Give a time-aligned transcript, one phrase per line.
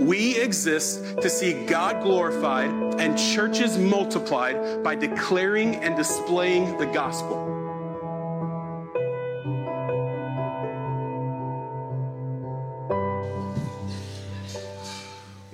[0.00, 7.51] We exist to see God glorified and churches multiplied by declaring and displaying the gospel.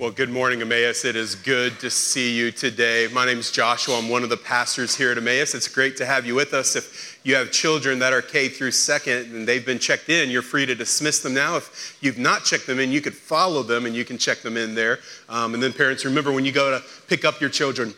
[0.09, 1.05] Well, good morning, Emmaus.
[1.05, 3.07] It is good to see you today.
[3.13, 3.99] My name is Joshua.
[3.99, 5.53] I'm one of the pastors here at Emmaus.
[5.53, 6.75] It's great to have you with us.
[6.75, 10.41] If you have children that are K through second and they've been checked in, you're
[10.41, 11.57] free to dismiss them now.
[11.57, 14.57] If you've not checked them in, you could follow them and you can check them
[14.57, 14.97] in there.
[15.29, 17.93] Um, and then, parents, remember when you go to pick up your children,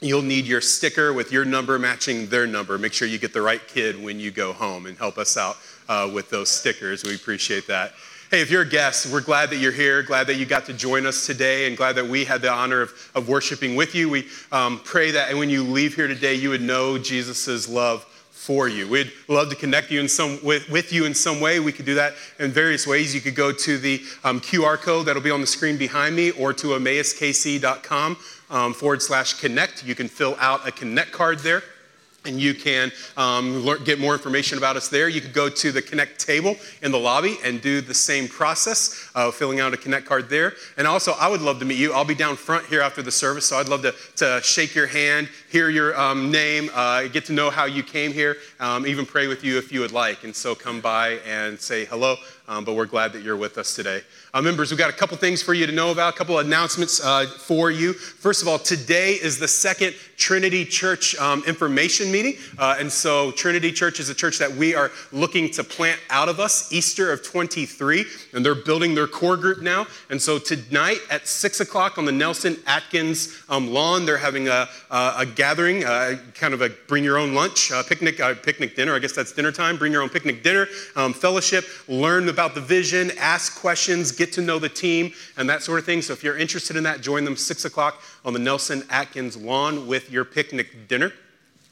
[0.00, 2.76] You'll need your sticker with your number matching their number.
[2.76, 5.56] Make sure you get the right kid when you go home and help us out
[5.88, 7.04] uh, with those stickers.
[7.04, 7.94] We appreciate that.
[8.34, 10.72] Hey, if you're a guest, we're glad that you're here, glad that you got to
[10.72, 14.08] join us today, and glad that we had the honor of, of worshiping with you.
[14.08, 18.02] We um, pray that when you leave here today, you would know Jesus' love
[18.32, 18.88] for you.
[18.88, 21.60] We'd love to connect you in some, with, with you in some way.
[21.60, 23.14] We could do that in various ways.
[23.14, 26.32] You could go to the um, QR code that'll be on the screen behind me
[26.32, 28.16] or to emmauskc.com
[28.50, 29.84] um, forward slash connect.
[29.84, 31.62] You can fill out a connect card there
[32.24, 35.08] and you can um, learn, get more information about us there.
[35.08, 39.10] You could go to the Connect table in the lobby and do the same process,
[39.14, 40.54] of filling out a Connect card there.
[40.76, 41.92] And also, I would love to meet you.
[41.92, 44.86] I'll be down front here after the service, so I'd love to, to shake your
[44.86, 49.06] hand, hear your um, name, uh, get to know how you came here, um, even
[49.06, 50.24] pray with you if you would like.
[50.24, 52.16] And so come by and say hello,
[52.48, 54.02] um, but we're glad that you're with us today.
[54.34, 57.00] Uh, members, we've got a couple things for you to know about, a couple announcements
[57.04, 57.92] uh, for you.
[57.92, 62.34] First of all, today is the second Trinity Church um, information meeting.
[62.58, 66.28] Uh, and so, Trinity Church is a church that we are looking to plant out
[66.28, 68.04] of us Easter of 23.
[68.32, 69.86] And they're building their core group now.
[70.10, 74.68] And so, tonight at 6 o'clock on the Nelson Atkins um, lawn, they're having a,
[74.90, 78.74] a, a gathering, uh, kind of a bring your own lunch, uh, picnic, uh, picnic
[78.74, 78.94] dinner.
[78.94, 79.76] I guess that's dinner time.
[79.76, 84.40] Bring your own picnic dinner, um, fellowship, learn about the vision, ask questions, get to
[84.40, 86.00] know the team, and that sort of thing.
[86.00, 89.86] So if you're interested in that, join them 6 o'clock on the Nelson Atkins lawn
[89.86, 91.12] with your picnic dinner.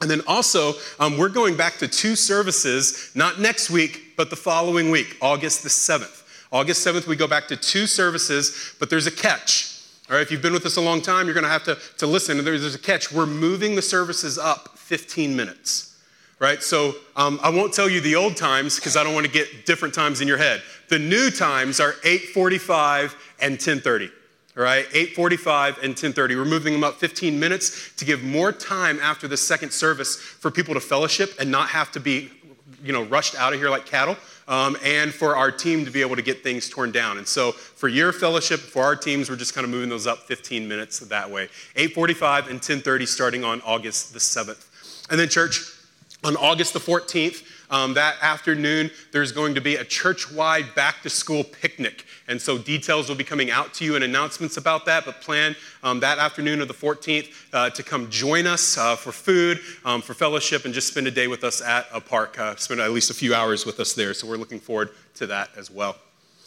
[0.03, 4.37] And then also, um, we're going back to two services, not next week, but the
[4.37, 6.25] following week, August the 7th.
[6.53, 9.72] August 7th, we go back to two services, but there's a catch.
[10.13, 11.79] All right, if you've been with us a long time, you're going to have to,
[11.97, 12.37] to listen.
[12.45, 13.11] There's, there's a catch.
[13.11, 15.89] We're moving the services up 15 minutes
[16.39, 16.61] right?
[16.61, 19.65] So um, I won't tell you the old times because I don't want to get
[19.65, 20.61] different times in your head.
[20.89, 24.11] The new times are 8:45 and 10:30.
[24.57, 26.35] All right, 8:45 and 10:30.
[26.35, 30.51] We're moving them up 15 minutes to give more time after the second service for
[30.51, 32.33] people to fellowship and not have to be,
[32.83, 34.17] you know, rushed out of here like cattle.
[34.53, 37.17] Um, and for our team to be able to get things torn down.
[37.17, 40.27] And so for your fellowship, for our teams, we're just kind of moving those up
[40.27, 41.49] 15 minutes that way.
[41.75, 44.67] 8:45 and 10:30 starting on August the 7th.
[45.09, 45.63] And then church,
[46.23, 47.43] on August the 14th,
[47.73, 52.05] um, that afternoon, there's going to be a church wide back to school picnic.
[52.29, 55.05] And so details will be coming out to you and announcements about that.
[55.05, 59.11] But plan um, that afternoon of the 14th uh, to come join us uh, for
[59.11, 62.39] food, um, for fellowship, and just spend a day with us at a park.
[62.39, 64.13] Uh, spend at least a few hours with us there.
[64.15, 65.97] So we're looking forward to that as well.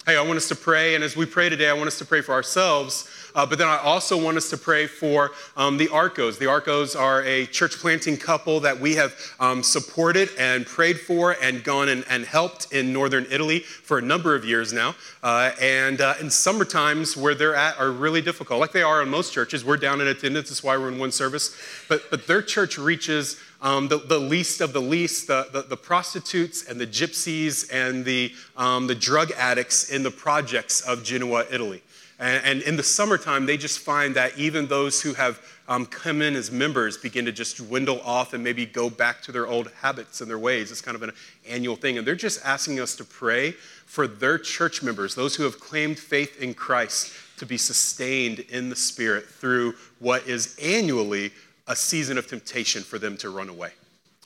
[0.05, 2.05] Hey, I want us to pray, and as we pray today, I want us to
[2.05, 5.89] pray for ourselves, uh, but then I also want us to pray for um, the
[5.89, 6.37] Arcos.
[6.37, 11.35] The Arcos are a church planting couple that we have um, supported and prayed for
[11.41, 14.93] and gone and, and, helped in northern Italy for a number of years now.
[15.23, 19.01] Uh, and uh, in summer times where they're at are really difficult, like they are
[19.01, 19.65] in most churches.
[19.65, 21.57] We're down in attendance, that's why we're in one service.
[21.89, 25.77] But, but their church reaches um, the, the, least of the least, the, the, the,
[25.77, 31.45] prostitutes and the gypsies and the, um, the drug addicts in the projects of Genoa,
[31.51, 31.81] Italy.
[32.19, 36.21] And, and, in the summertime, they just find that even those who have um, come
[36.21, 39.71] in as members begin to just dwindle off and maybe go back to their old
[39.81, 40.71] habits and their ways.
[40.71, 41.11] It's kind of an
[41.47, 41.97] annual thing.
[41.97, 43.51] And they're just asking us to pray
[43.85, 48.69] for their church members, those who have claimed faith in Christ, to be sustained in
[48.69, 51.31] the Spirit through what is annually
[51.67, 53.71] a season of temptation for them to run away.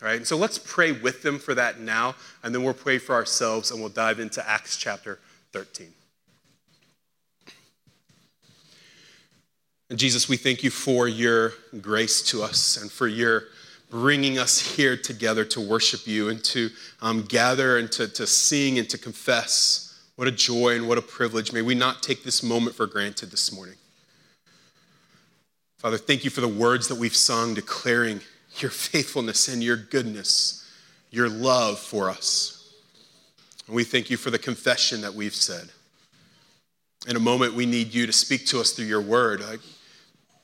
[0.02, 2.98] All right, and so let's pray with them for that now, and then we'll pray
[2.98, 5.20] for ourselves and we'll dive into Acts chapter
[5.52, 5.92] 13.
[9.90, 13.46] And Jesus, we thank you for your grace to us and for your
[13.90, 16.70] bringing us here together to worship you and to
[17.02, 20.00] um, gather and to, to sing and to confess.
[20.16, 21.52] What a joy and what a privilege.
[21.52, 23.76] May we not take this moment for granted this morning.
[25.80, 28.20] Father, thank you for the words that we've sung declaring
[28.58, 30.70] your faithfulness and your goodness,
[31.10, 32.74] your love for us.
[33.66, 35.70] And we thank you for the confession that we've said.
[37.08, 39.42] In a moment, we need you to speak to us through your word.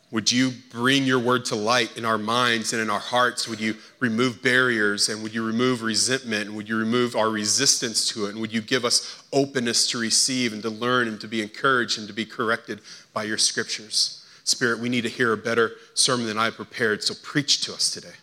[0.10, 3.46] Would you bring your word to light in our minds and in our hearts?
[3.50, 6.48] Would you remove barriers and would you remove resentment?
[6.48, 8.30] And would you remove our resistance to it?
[8.30, 12.00] And would you give us openness to receive and to learn and to be encouraged
[12.00, 12.80] and to be corrected
[13.12, 14.25] by your scriptures?
[14.45, 17.92] Spirit, we need to hear a better sermon than I prepared, so preach to us
[17.92, 18.15] today.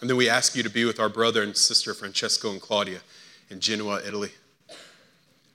[0.00, 3.00] And then we ask you to be with our brother and sister, Francesco and Claudia,
[3.50, 4.30] in Genoa, Italy.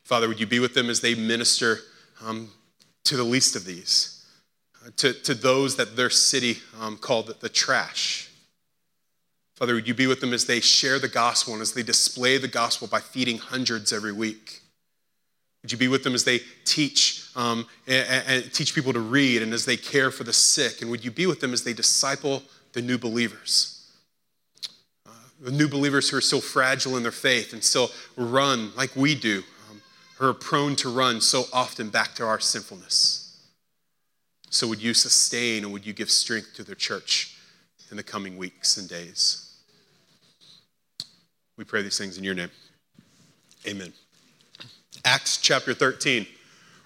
[0.04, 1.80] Father, would you be with them as they minister
[2.24, 2.52] um,
[3.08, 4.26] to the least of these,
[4.86, 8.30] uh, to, to those that their city um, called the trash.
[9.56, 12.38] Father, would you be with them as they share the gospel and as they display
[12.38, 14.62] the gospel by feeding hundreds every week?
[15.62, 19.42] Would you be with them as they teach um, and, and teach people to read
[19.42, 20.82] and as they care for the sick?
[20.82, 22.44] And would you be with them as they disciple
[22.74, 23.90] the new believers?
[25.06, 28.94] Uh, the new believers who are still fragile in their faith and still run like
[28.96, 29.44] we do
[30.18, 33.40] who are prone to run so often back to our sinfulness.
[34.50, 37.38] So, would you sustain and would you give strength to the church
[37.92, 39.58] in the coming weeks and days?
[41.58, 42.50] We pray these things in your name.
[43.68, 43.94] Amen.
[45.06, 46.26] Acts chapter 13.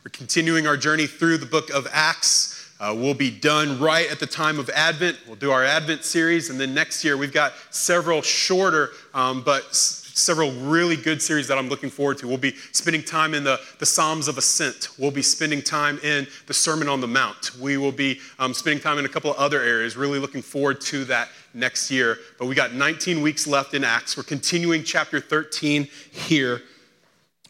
[0.03, 2.71] We're continuing our journey through the book of Acts.
[2.79, 5.15] Uh, we'll be done right at the time of Advent.
[5.27, 9.75] We'll do our Advent series, and then next year we've got several shorter um, but
[9.75, 12.27] several really good series that I'm looking forward to.
[12.27, 14.89] We'll be spending time in the, the Psalms of Ascent.
[14.97, 17.55] We'll be spending time in the Sermon on the Mount.
[17.59, 19.95] We will be um, spending time in a couple of other areas.
[19.95, 22.17] Really looking forward to that next year.
[22.39, 24.17] But we got 19 weeks left in Acts.
[24.17, 26.63] We're continuing chapter 13 here.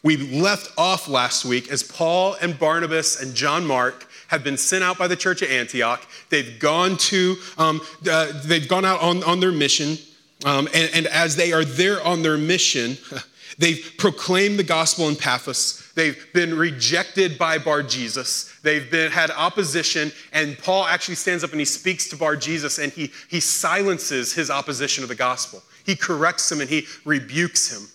[0.02, 4.82] We left off last week as Paul and Barnabas and John Mark have been sent
[4.82, 6.04] out by the church at Antioch.
[6.28, 9.98] They've gone to, um, uh, they've gone out on, on their mission.
[10.44, 12.96] Um, and, and as they are there on their mission,
[13.58, 15.92] They've proclaimed the gospel in Paphos.
[15.94, 18.52] They've been rejected by Bar Jesus.
[18.62, 20.12] They've been, had opposition.
[20.32, 24.32] And Paul actually stands up and he speaks to Bar Jesus and he, he silences
[24.32, 25.62] his opposition to the gospel.
[25.84, 27.88] He corrects him and he rebukes him.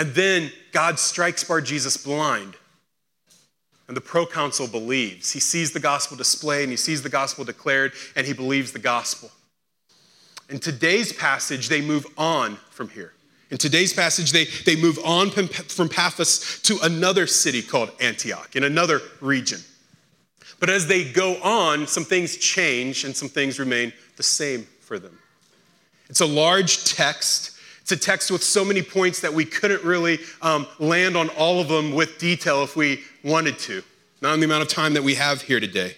[0.00, 2.54] And then God strikes Bar Jesus blind.
[3.86, 5.30] And the proconsul believes.
[5.30, 8.78] He sees the gospel displayed and he sees the gospel declared and he believes the
[8.78, 9.30] gospel.
[10.48, 13.12] In today's passage, they move on from here.
[13.50, 18.64] In today's passage, they, they move on from Paphos to another city called Antioch in
[18.64, 19.60] another region.
[20.60, 24.98] But as they go on, some things change and some things remain the same for
[24.98, 25.18] them.
[26.08, 27.58] It's a large text.
[27.90, 31.60] It's a text with so many points that we couldn't really um, land on all
[31.60, 33.82] of them with detail if we wanted to,
[34.22, 35.96] not in the amount of time that we have here today.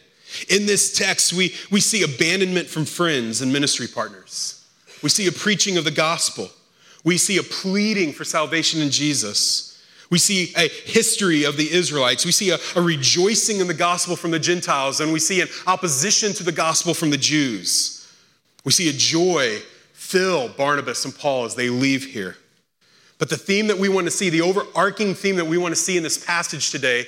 [0.49, 4.67] In this text, we, we see abandonment from friends and ministry partners.
[5.03, 6.49] We see a preaching of the gospel.
[7.05, 9.79] We see a pleading for salvation in Jesus.
[10.09, 12.25] We see a history of the Israelites.
[12.25, 15.49] We see a, a rejoicing in the gospel from the Gentiles, and we see an
[15.67, 18.11] opposition to the gospel from the Jews.
[18.65, 19.61] We see a joy
[20.13, 22.37] fill Barnabas and Paul as they leave here.
[23.19, 25.81] But the theme that we want to see, the overarching theme that we want to
[25.81, 27.07] see in this passage today,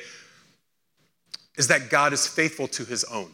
[1.57, 3.31] is that God is faithful to his own.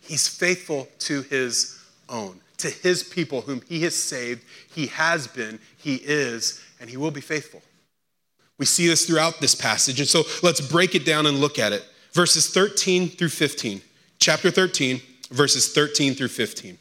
[0.00, 4.42] He's faithful to his own, to his people whom he has saved.
[4.72, 7.62] He has been, he is, and he will be faithful.
[8.58, 9.98] We see this throughout this passage.
[9.98, 11.84] And so let's break it down and look at it.
[12.12, 13.80] Verses 13 through 15.
[14.18, 15.00] Chapter 13,
[15.30, 16.78] verses 13 through 15.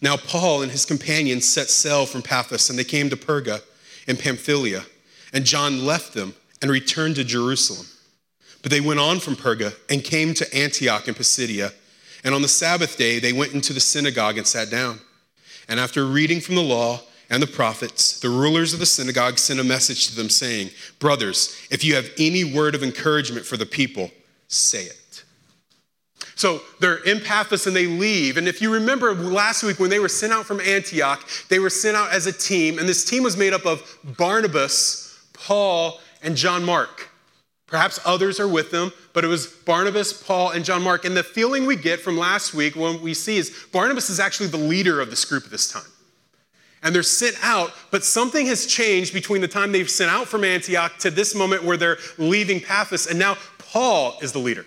[0.00, 3.62] Now, Paul and his companions set sail from Paphos, and they came to Perga
[4.06, 4.84] in Pamphylia.
[5.32, 7.86] And John left them and returned to Jerusalem.
[8.62, 11.72] But they went on from Perga and came to Antioch in Pisidia.
[12.24, 15.00] And on the Sabbath day, they went into the synagogue and sat down.
[15.68, 19.60] And after reading from the law and the prophets, the rulers of the synagogue sent
[19.60, 23.66] a message to them saying, Brothers, if you have any word of encouragement for the
[23.66, 24.10] people,
[24.48, 25.24] say it.
[26.34, 28.36] So they're in Paphos and they leave.
[28.36, 31.70] And if you remember last week when they were sent out from Antioch, they were
[31.70, 32.78] sent out as a team.
[32.78, 37.10] And this team was made up of Barnabas, Paul, and John Mark.
[37.66, 41.04] Perhaps others are with them, but it was Barnabas, Paul, and John Mark.
[41.04, 44.48] And the feeling we get from last week when we see is Barnabas is actually
[44.48, 45.82] the leader of this group at this time.
[46.82, 50.44] And they're sent out, but something has changed between the time they've sent out from
[50.44, 54.64] Antioch to this moment where they're leaving Paphos, and now Paul is the leader.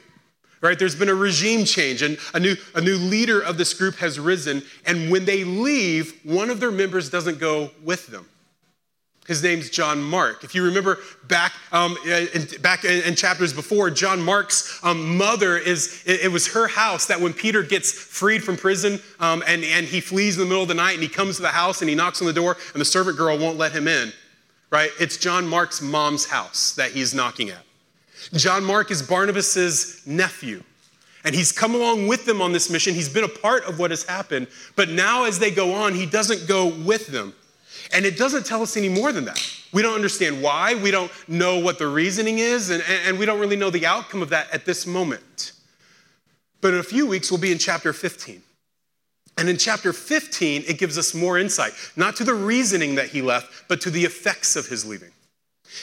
[0.62, 0.77] Right?
[0.77, 4.20] There's been a regime change, and a new, a new leader of this group has
[4.20, 4.62] risen.
[4.86, 8.27] And when they leave, one of their members doesn't go with them.
[9.27, 10.44] His name's John Mark.
[10.44, 15.58] If you remember back, um, in, back in, in, chapters before, John Mark's um, mother
[15.58, 19.63] is, it, it, was her house that when Peter gets freed from prison um, and,
[19.63, 21.82] and he flees in the middle of the night and he comes to the house
[21.82, 24.12] and he knocks on the door and the servant girl won't let him in,
[24.72, 24.89] right?
[25.00, 27.63] It's John Mark's mom's house that he's knocking at.
[28.34, 30.63] John Mark is Barnabas's nephew.
[31.24, 32.94] And he's come along with them on this mission.
[32.94, 34.48] He's been a part of what has happened.
[34.75, 37.34] But now, as they go on, he doesn't go with them.
[37.94, 39.40] And it doesn't tell us any more than that.
[39.72, 40.75] We don't understand why.
[40.75, 42.70] We don't know what the reasoning is.
[42.70, 45.54] And, and we don't really know the outcome of that at this moment.
[46.60, 48.42] But in a few weeks, we'll be in chapter 15.
[49.38, 53.22] And in chapter 15, it gives us more insight, not to the reasoning that he
[53.22, 55.12] left, but to the effects of his leaving.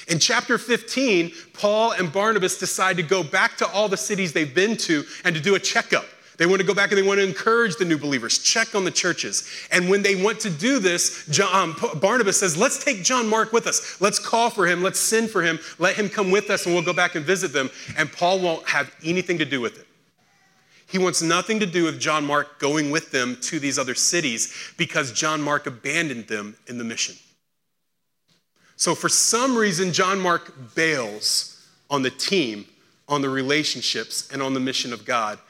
[0.09, 4.54] In chapter 15, Paul and Barnabas decide to go back to all the cities they've
[4.54, 6.07] been to and to do a checkup.
[6.38, 8.85] They want to go back and they want to encourage the new believers, check on
[8.85, 9.49] the churches.
[9.73, 13.52] And when they want to do this, John, um, Barnabas says, Let's take John Mark
[13.52, 14.00] with us.
[14.00, 14.80] Let's call for him.
[14.80, 15.59] Let's send for him.
[15.80, 17.71] Let him come with us and we'll go back and visit them.
[17.97, 19.87] And Paul won't have anything to do with it.
[20.88, 24.73] He wants nothing to do with John Mark going with them to these other cities
[24.78, 27.16] because John Mark abandoned them in the mission.
[28.78, 32.64] So, for some reason, John Mark bails on the team,
[33.08, 35.40] on the relationships, and on the mission of God.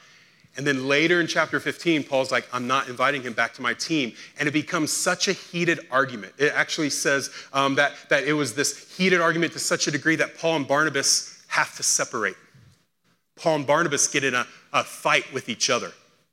[0.57, 3.75] And then later in chapter 15, Paul's like, I'm not inviting him back to my
[3.75, 4.13] team.
[4.39, 6.33] And it becomes such a heated argument.
[6.39, 10.15] It actually says um, that, that it was this heated argument to such a degree
[10.15, 12.35] that Paul and Barnabas have to separate.
[13.35, 15.91] Paul and Barnabas get in a, a fight with each other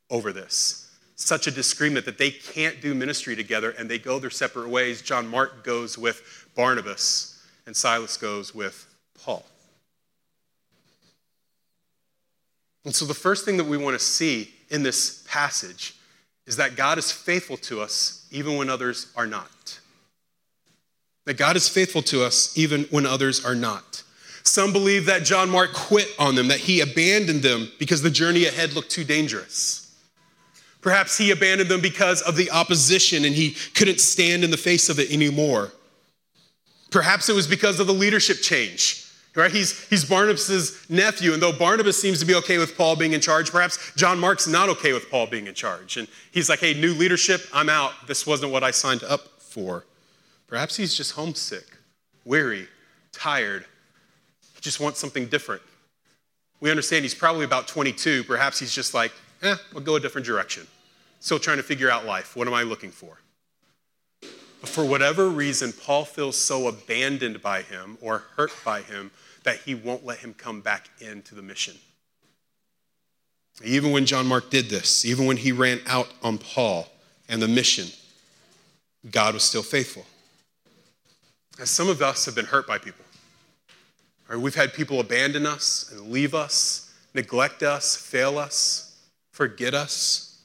[0.09, 0.91] over this.
[1.15, 5.03] Such a disagreement that they can't do ministry together and they go their separate ways.
[5.03, 8.87] John Mark goes with Barnabas, and Silas goes with
[9.23, 9.45] Paul.
[12.85, 15.95] And so, the first thing that we want to see in this passage
[16.47, 19.81] is that God is faithful to us even when others are not.
[21.25, 24.05] That God is faithful to us even when others are not.
[24.45, 28.45] Some believe that John Mark quit on them, that he abandoned them because the journey
[28.45, 29.93] ahead looked too dangerous.
[30.81, 34.89] Perhaps he abandoned them because of the opposition and he couldn't stand in the face
[34.89, 35.73] of it anymore.
[36.91, 39.03] Perhaps it was because of the leadership change.
[39.35, 39.51] Right?
[39.51, 43.21] He's, he's Barnabas' nephew, and though Barnabas seems to be okay with Paul being in
[43.21, 45.99] charge, perhaps John Mark's not okay with Paul being in charge.
[45.99, 47.93] And he's like, hey, new leadership, I'm out.
[48.07, 49.85] This wasn't what I signed up for.
[50.47, 51.67] Perhaps he's just homesick,
[52.25, 52.67] weary,
[53.13, 53.67] tired.
[54.55, 55.61] He just wants something different.
[56.61, 58.25] We understand he's probably about 22.
[58.25, 59.13] Perhaps he's just like,
[59.43, 60.67] eh, I'll go a different direction.
[61.21, 62.37] Still trying to figure out life.
[62.37, 63.19] What am I looking for?
[64.69, 69.11] For whatever reason, Paul feels so abandoned by him or hurt by him
[69.45, 71.77] that he won't let him come back into the mission.
[73.65, 76.89] Even when John Mark did this, even when he ran out on Paul
[77.29, 77.89] and the mission,
[79.11, 80.05] God was still faithful.
[81.59, 83.05] As some of us have been hurt by people.
[84.29, 84.39] Right?
[84.39, 88.99] We've had people abandon us and leave us, neglect us, fail us,
[89.31, 90.43] forget us,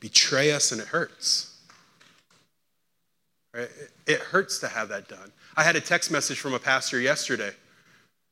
[0.00, 1.49] betray us, and it hurts.
[3.54, 5.32] It hurts to have that done.
[5.56, 7.50] I had a text message from a pastor yesterday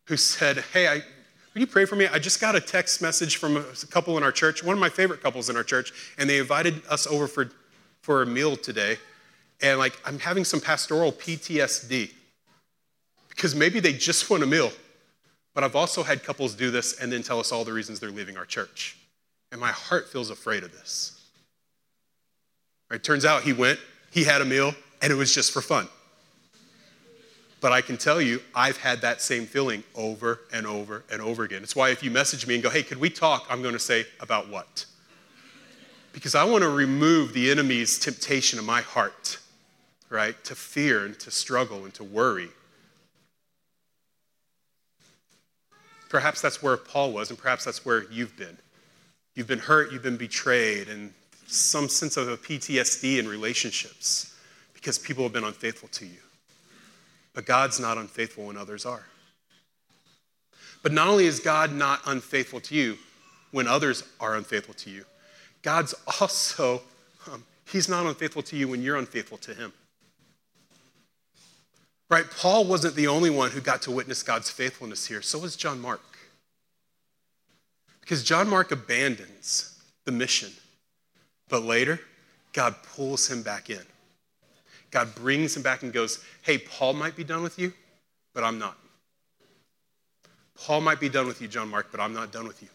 [0.07, 2.07] who said, Hey, I, will you pray for me?
[2.07, 4.89] I just got a text message from a couple in our church, one of my
[4.89, 7.51] favorite couples in our church, and they invited us over for,
[8.01, 8.97] for a meal today.
[9.61, 12.13] And like, I'm having some pastoral PTSD
[13.29, 14.71] because maybe they just want a meal.
[15.55, 18.11] But I've also had couples do this and then tell us all the reasons they're
[18.11, 18.97] leaving our church.
[19.51, 21.21] And my heart feels afraid of this.
[22.89, 23.03] Right?
[23.03, 23.81] Turns out he went,
[24.13, 25.89] he had a meal, and it was just for fun.
[27.61, 31.43] But I can tell you, I've had that same feeling over and over and over
[31.43, 31.63] again.
[31.63, 33.47] It's why if you message me and go, hey, could we talk?
[33.51, 34.87] I'm going to say, about what?
[36.13, 39.39] Because I want to remove the enemy's temptation in my heart,
[40.09, 40.43] right?
[40.45, 42.49] To fear and to struggle and to worry.
[46.09, 48.57] Perhaps that's where Paul was, and perhaps that's where you've been.
[49.35, 51.13] You've been hurt, you've been betrayed, and
[51.47, 54.35] some sense of a PTSD in relationships
[54.79, 56.21] because people have been unfaithful to you.
[57.35, 59.05] But God's not unfaithful when others are.
[60.85, 62.97] But not only is God not unfaithful to you
[63.51, 65.05] when others are unfaithful to you,
[65.63, 66.83] God's also,
[67.31, 69.73] um, He's not unfaithful to you when you're unfaithful to Him.
[72.09, 72.25] Right?
[72.31, 75.81] Paul wasn't the only one who got to witness God's faithfulness here, so was John
[75.81, 76.01] Mark.
[78.01, 80.53] Because John Mark abandons the mission,
[81.49, 82.01] but later,
[82.53, 83.83] God pulls him back in.
[84.91, 87.73] God brings him back and goes, Hey, Paul might be done with you,
[88.35, 88.79] but I'm not.
[90.55, 92.69] Paul might be done with you, John Mark, but I'm not done with you.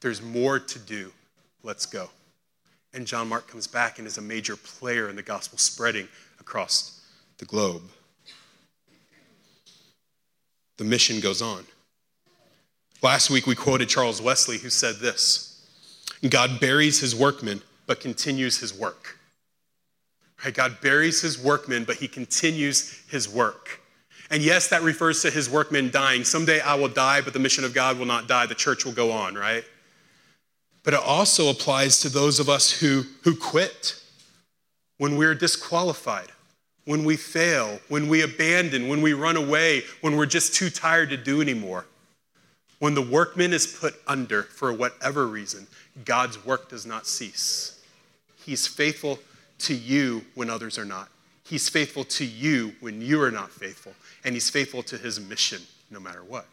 [0.00, 1.12] There's more to do.
[1.62, 2.10] Let's go.
[2.92, 6.08] And John Mark comes back and is a major player in the gospel spreading
[6.40, 7.00] across
[7.38, 7.82] the globe.
[10.76, 11.64] The mission goes on.
[13.02, 15.66] Last week we quoted Charles Wesley, who said this
[16.28, 19.18] God buries his workmen, but continues his work.
[20.42, 20.54] Right?
[20.54, 23.80] God buries his workmen, but he continues his work.
[24.30, 26.24] And yes, that refers to his workmen dying.
[26.24, 28.46] Someday I will die, but the mission of God will not die.
[28.46, 29.64] The church will go on, right?
[30.82, 34.00] But it also applies to those of us who, who quit
[34.98, 36.28] when we're disqualified,
[36.84, 41.10] when we fail, when we abandon, when we run away, when we're just too tired
[41.10, 41.86] to do anymore.
[42.78, 45.66] When the workman is put under for whatever reason,
[46.04, 47.82] God's work does not cease.
[48.44, 49.18] He's faithful
[49.64, 51.08] to you when others are not.
[51.44, 53.92] He's faithful to you when you are not faithful.
[54.24, 56.46] And he's faithful to his mission no matter what.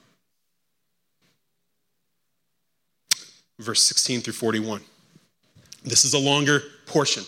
[3.59, 4.81] Verse 16 through 41.
[5.83, 7.23] This is a longer portion.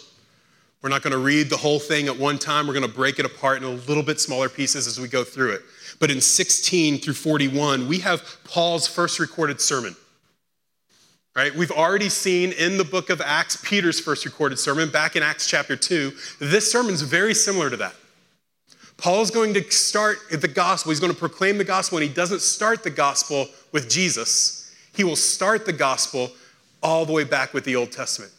[0.81, 2.67] We're not going to read the whole thing at one time.
[2.67, 5.23] We're going to break it apart in a little bit smaller pieces as we go
[5.23, 5.61] through it.
[5.99, 9.95] But in 16 through 41, we have Paul's first recorded sermon.
[11.35, 11.55] Right?
[11.55, 15.47] We've already seen in the book of Acts Peter's first recorded sermon back in Acts
[15.47, 16.11] chapter 2.
[16.39, 17.95] This sermon's very similar to that.
[18.97, 20.91] Paul's going to start the gospel.
[20.91, 24.75] He's going to proclaim the gospel, and he doesn't start the gospel with Jesus.
[24.95, 26.31] He will start the gospel
[26.83, 28.31] all the way back with the Old Testament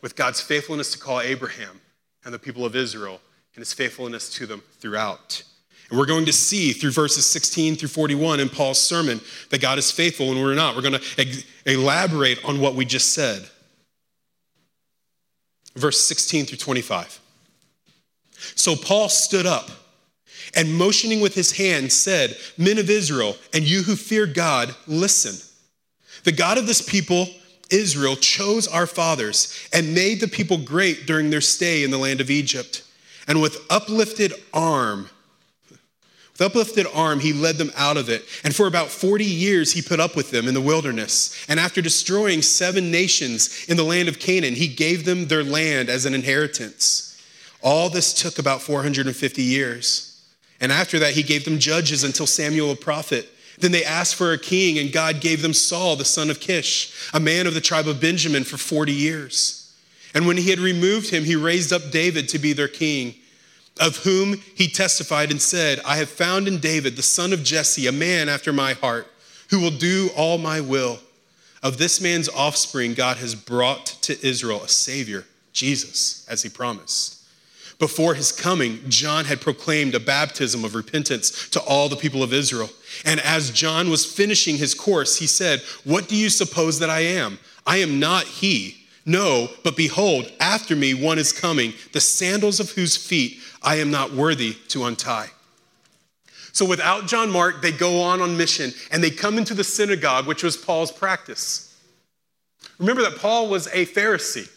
[0.00, 1.80] with God's faithfulness to call Abraham
[2.24, 3.20] and the people of Israel
[3.54, 5.42] and his faithfulness to them throughout.
[5.92, 9.20] And we're going to see through verses 16 through 41 in Paul's sermon
[9.50, 10.74] that God is faithful and we're not.
[10.74, 13.46] We're going to elaborate on what we just said.
[15.76, 17.20] Verse 16 through 25.
[18.54, 19.68] So Paul stood up
[20.56, 25.46] and motioning with his hand said, Men of Israel, and you who fear God, listen.
[26.24, 27.26] The God of this people
[27.68, 32.22] Israel chose our fathers and made the people great during their stay in the land
[32.22, 32.82] of Egypt.
[33.28, 35.10] And with uplifted arm,
[36.32, 38.24] with uplifted arm, he led them out of it.
[38.42, 41.44] And for about 40 years, he put up with them in the wilderness.
[41.48, 45.90] And after destroying seven nations in the land of Canaan, he gave them their land
[45.90, 47.22] as an inheritance.
[47.62, 50.08] All this took about 450 years.
[50.60, 53.28] And after that, he gave them judges until Samuel a prophet.
[53.58, 57.10] Then they asked for a king, and God gave them Saul, the son of Kish,
[57.12, 59.72] a man of the tribe of Benjamin, for 40 years.
[60.14, 63.14] And when he had removed him, he raised up David to be their king,
[63.80, 67.86] of whom he testified and said, I have found in David, the son of Jesse,
[67.86, 69.08] a man after my heart,
[69.50, 70.98] who will do all my will.
[71.62, 77.22] Of this man's offspring, God has brought to Israel a Savior, Jesus, as he promised.
[77.78, 82.32] Before his coming, John had proclaimed a baptism of repentance to all the people of
[82.32, 82.70] Israel.
[83.04, 87.00] And as John was finishing his course, he said, What do you suppose that I
[87.00, 87.38] am?
[87.66, 88.81] I am not he.
[89.04, 93.90] No, but behold, after me one is coming, the sandals of whose feet I am
[93.90, 95.30] not worthy to untie.
[96.52, 100.26] So without John Mark, they go on on mission and they come into the synagogue,
[100.26, 101.76] which was Paul's practice.
[102.78, 104.48] Remember that Paul was a Pharisee.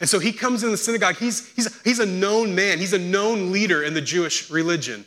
[0.00, 1.16] And so he comes in the synagogue.
[1.16, 5.04] He's, he's, he's a known man, he's a known leader in the Jewish religion.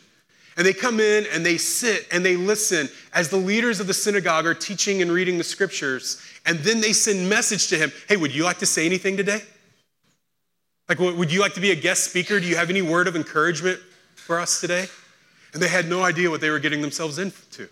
[0.56, 3.94] And they come in and they sit and they listen as the leaders of the
[3.94, 6.20] synagogue are teaching and reading the scriptures.
[6.44, 9.40] And then they send message to him Hey, would you like to say anything today?
[10.88, 12.38] Like, would you like to be a guest speaker?
[12.38, 13.78] Do you have any word of encouragement
[14.14, 14.86] for us today?
[15.54, 17.68] And they had no idea what they were getting themselves into.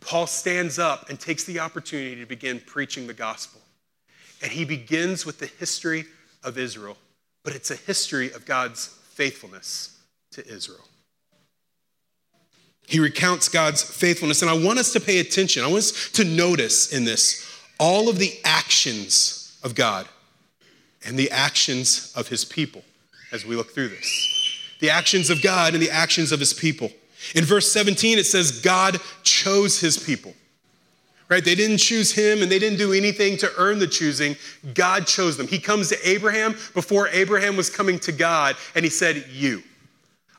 [0.00, 3.60] Paul stands up and takes the opportunity to begin preaching the gospel.
[4.42, 6.04] And he begins with the history
[6.42, 6.98] of Israel,
[7.42, 9.98] but it's a history of God's faithfulness
[10.32, 10.86] to Israel.
[12.86, 15.64] He recounts God's faithfulness, and I want us to pay attention.
[15.64, 20.06] I want us to notice in this all of the actions of God
[21.04, 22.84] and the actions of his people
[23.32, 24.60] as we look through this.
[24.80, 26.90] The actions of God and the actions of his people.
[27.34, 30.34] In verse 17, it says, God chose his people
[31.28, 31.44] right?
[31.44, 34.36] They didn't choose him and they didn't do anything to earn the choosing.
[34.74, 35.46] God chose them.
[35.46, 39.62] He comes to Abraham before Abraham was coming to God and he said, You.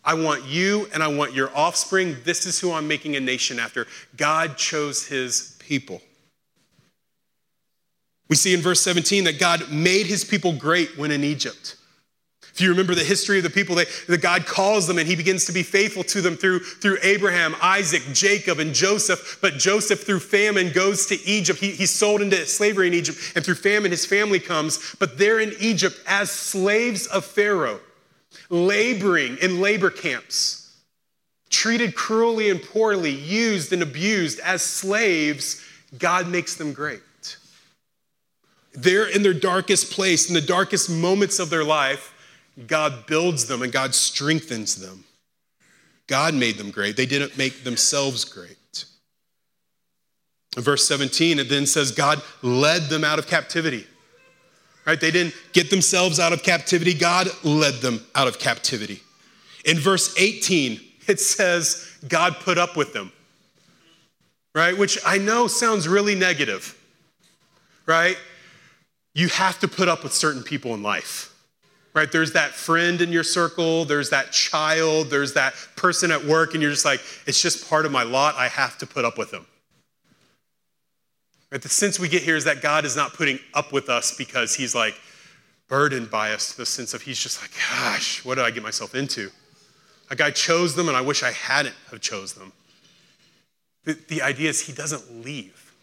[0.05, 2.17] I want you and I want your offspring.
[2.23, 3.87] This is who I'm making a nation after.
[4.15, 6.01] God chose his people.
[8.29, 11.75] We see in verse 17 that God made his people great when in Egypt.
[12.55, 15.43] If you remember the history of the people, that, God calls them and he begins
[15.45, 19.39] to be faithful to them through, through Abraham, Isaac, Jacob, and Joseph.
[19.41, 21.59] But Joseph, through famine, goes to Egypt.
[21.59, 24.95] He, he's sold into slavery in Egypt, and through famine, his family comes.
[24.99, 27.81] But they're in Egypt as slaves of Pharaoh,
[28.49, 30.75] laboring in labor camps,
[31.49, 35.63] treated cruelly and poorly, used and abused as slaves.
[35.97, 37.01] God makes them great.
[38.73, 42.11] They're in their darkest place, in the darkest moments of their life
[42.67, 45.03] God builds them and God strengthens them.
[46.07, 46.95] God made them great.
[46.95, 48.85] They didn't make themselves great.
[50.55, 53.85] In verse 17, it then says God led them out of captivity.
[54.85, 54.99] Right?
[54.99, 56.93] They didn't get themselves out of captivity.
[56.93, 59.01] God led them out of captivity.
[59.65, 63.11] In verse 18, it says God put up with them,
[64.53, 64.77] right?
[64.77, 66.79] Which I know sounds really negative,
[67.87, 68.17] right?
[69.13, 71.35] You have to put up with certain people in life
[71.95, 72.11] right?
[72.11, 76.61] There's that friend in your circle, there's that child, there's that person at work, and
[76.61, 78.35] you're just like, it's just part of my lot.
[78.35, 79.47] I have to put up with them.
[81.51, 81.61] Right?
[81.61, 84.55] The sense we get here is that God is not putting up with us because
[84.55, 84.99] he's like
[85.67, 88.95] burdened by us the sense of he's just like, gosh, what did I get myself
[88.95, 89.31] into?
[90.09, 92.51] Like I chose them and I wish I hadn't have chose them.
[93.83, 95.73] The, the idea is he doesn't leave.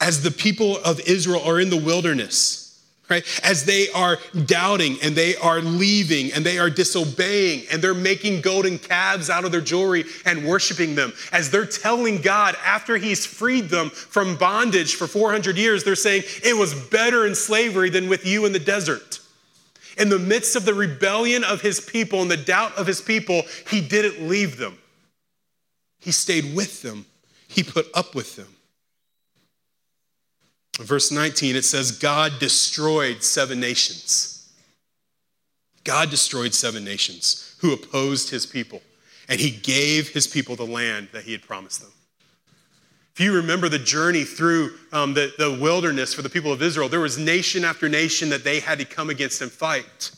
[0.00, 2.61] As the people of Israel are in the wilderness,
[3.08, 3.24] right?
[3.44, 8.40] As they are doubting and they are leaving and they are disobeying and they're making
[8.40, 11.12] golden calves out of their jewelry and worshiping them.
[11.32, 16.22] As they're telling God after He's freed them from bondage for 400 years, they're saying,
[16.44, 19.20] It was better in slavery than with you in the desert.
[19.98, 23.42] In the midst of the rebellion of His people and the doubt of His people,
[23.68, 24.78] He didn't leave them.
[25.98, 27.04] He stayed with them,
[27.48, 28.48] He put up with them.
[30.78, 34.50] Verse 19, it says, God destroyed seven nations.
[35.84, 38.80] God destroyed seven nations who opposed his people,
[39.28, 41.92] and he gave his people the land that he had promised them.
[43.14, 46.88] If you remember the journey through um, the, the wilderness for the people of Israel,
[46.88, 50.12] there was nation after nation that they had to come against and fight.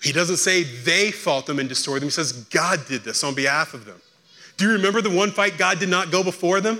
[0.00, 2.06] He doesn't say they fought them and destroyed them.
[2.06, 4.00] He says God did this on behalf of them.
[4.56, 6.78] Do you remember the one fight God did not go before them?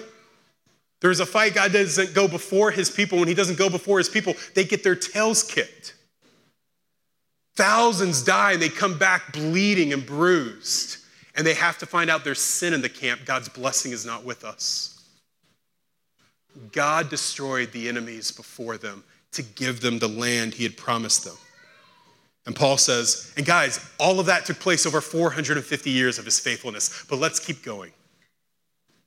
[1.03, 3.19] There's a fight, God doesn't go before his people.
[3.19, 5.95] When he doesn't go before his people, they get their tails kicked.
[7.57, 10.99] Thousands die and they come back bleeding and bruised.
[11.35, 13.23] And they have to find out there's sin in the camp.
[13.25, 15.05] God's blessing is not with us.
[16.71, 21.37] God destroyed the enemies before them to give them the land he had promised them.
[22.47, 26.39] And Paul says, and guys, all of that took place over 450 years of his
[26.39, 27.05] faithfulness.
[27.09, 27.91] But let's keep going.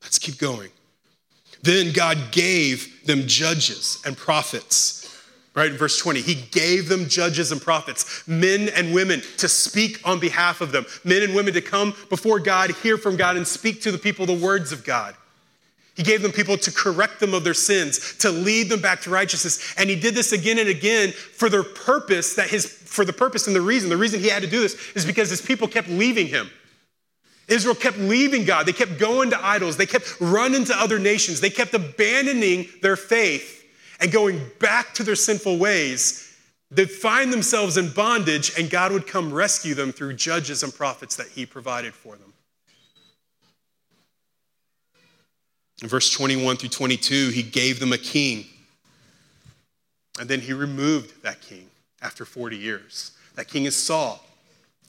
[0.01, 0.71] Let's keep going.
[1.65, 5.01] Then God gave them judges and prophets.
[5.55, 10.01] Right in verse 20, he gave them judges and prophets, men and women to speak
[10.05, 13.47] on behalf of them, men and women to come before God, hear from God, and
[13.47, 15.15] speak to the people the words of God.
[15.95, 19.09] He gave them people to correct them of their sins, to lead them back to
[19.09, 19.73] righteousness.
[19.77, 23.47] And he did this again and again for their purpose that his for the purpose
[23.47, 23.89] and the reason.
[23.89, 26.49] The reason he had to do this is because his people kept leaving him.
[27.47, 28.65] Israel kept leaving God.
[28.65, 29.77] They kept going to idols.
[29.77, 31.41] They kept running to other nations.
[31.41, 33.63] They kept abandoning their faith
[33.99, 36.21] and going back to their sinful ways.
[36.71, 41.15] They'd find themselves in bondage, and God would come rescue them through judges and prophets
[41.17, 42.33] that He provided for them.
[45.81, 48.45] In verse 21 through 22, He gave them a king.
[50.19, 51.69] And then He removed that king
[52.01, 53.11] after 40 years.
[53.35, 54.25] That king is Saul.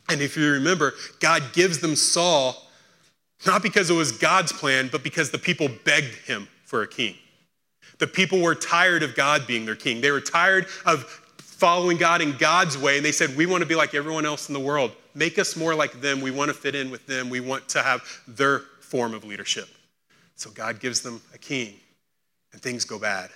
[0.08, 2.62] And if you remember, God gives them Saul
[3.44, 7.14] not because it was God's plan, but because the people begged him for a king.
[7.98, 10.00] The people were tired of God being their king.
[10.00, 11.04] They were tired of
[11.38, 14.48] following God in God's way, and they said, We want to be like everyone else
[14.48, 14.92] in the world.
[15.14, 16.20] Make us more like them.
[16.20, 17.30] We want to fit in with them.
[17.30, 19.68] We want to have their form of leadership.
[20.34, 21.74] So God gives them a king,
[22.52, 23.30] and things go bad.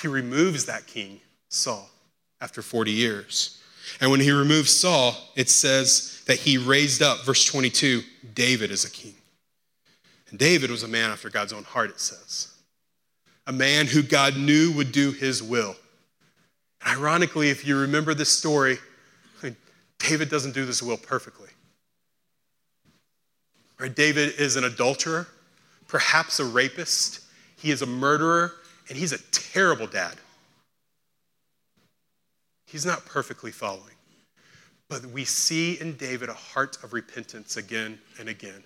[0.00, 1.90] He removes that king, Saul,
[2.40, 3.61] after 40 years.
[4.00, 8.02] And when he removed Saul, it says that he raised up, verse 22,
[8.34, 9.14] David as a king.
[10.30, 12.48] And David was a man after God's own heart, it says.
[13.46, 15.76] A man who God knew would do his will.
[16.84, 18.78] And ironically, if you remember this story,
[19.98, 21.48] David doesn't do this will perfectly.
[23.78, 23.94] Right?
[23.94, 25.28] David is an adulterer,
[25.88, 27.20] perhaps a rapist.
[27.56, 28.52] He is a murderer,
[28.88, 30.14] and he's a terrible dad.
[32.72, 33.94] He's not perfectly following.
[34.88, 38.64] But we see in David a heart of repentance again and again.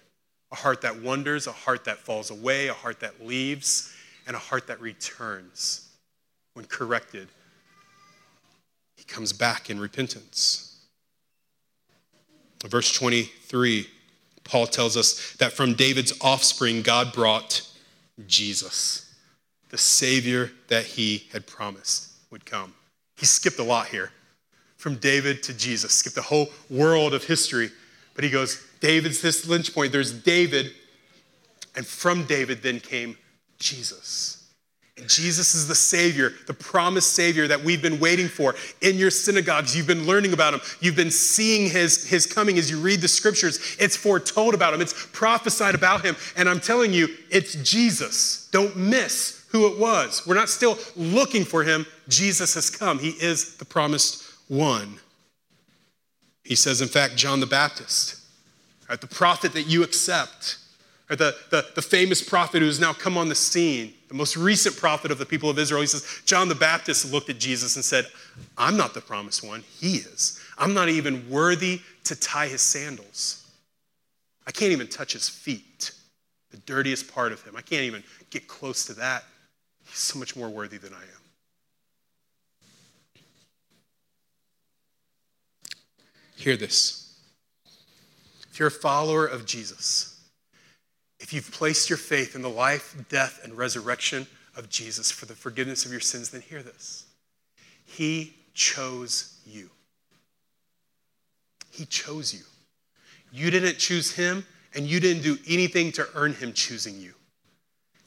[0.52, 3.92] A heart that wonders, a heart that falls away, a heart that leaves,
[4.28, 5.88] and a heart that returns.
[6.54, 7.26] When corrected,
[8.96, 10.78] he comes back in repentance.
[12.64, 13.88] Verse 23,
[14.44, 17.68] Paul tells us that from David's offspring, God brought
[18.28, 19.12] Jesus,
[19.70, 22.72] the Savior that he had promised would come.
[23.16, 24.10] He skipped a lot here
[24.76, 27.70] from David to Jesus, skipped the whole world of history.
[28.14, 29.92] But he goes, David's this lynch point.
[29.92, 30.72] There's David,
[31.74, 33.16] and from David then came
[33.58, 34.44] Jesus.
[34.98, 38.54] And Jesus is the Savior, the promised Savior that we've been waiting for.
[38.80, 40.60] In your synagogues, you've been learning about Him.
[40.80, 43.76] You've been seeing His, his coming as you read the scriptures.
[43.78, 46.16] It's foretold about Him, it's prophesied about Him.
[46.36, 48.48] And I'm telling you, it's Jesus.
[48.52, 50.26] Don't miss who it was.
[50.26, 51.86] We're not still looking for him.
[52.08, 52.98] Jesus has come.
[52.98, 54.98] He is the promised one.
[56.44, 58.20] He says, in fact, John the Baptist,
[58.88, 60.58] right, the prophet that you accept,
[61.10, 64.36] or the, the, the famous prophet who has now come on the scene, the most
[64.36, 65.80] recent prophet of the people of Israel.
[65.80, 68.06] He says, John the Baptist looked at Jesus and said,
[68.56, 70.40] I'm not the promised one, he is.
[70.58, 73.44] I'm not even worthy to tie his sandals.
[74.46, 75.90] I can't even touch his feet,
[76.50, 77.56] the dirtiest part of him.
[77.56, 79.24] I can't even get close to that.
[79.96, 81.02] So much more worthy than I am.
[86.36, 87.18] Hear this.
[88.50, 90.20] If you're a follower of Jesus,
[91.18, 95.34] if you've placed your faith in the life, death, and resurrection of Jesus for the
[95.34, 97.06] forgiveness of your sins, then hear this.
[97.86, 99.70] He chose you.
[101.70, 102.42] He chose you.
[103.32, 107.14] You didn't choose him, and you didn't do anything to earn him choosing you.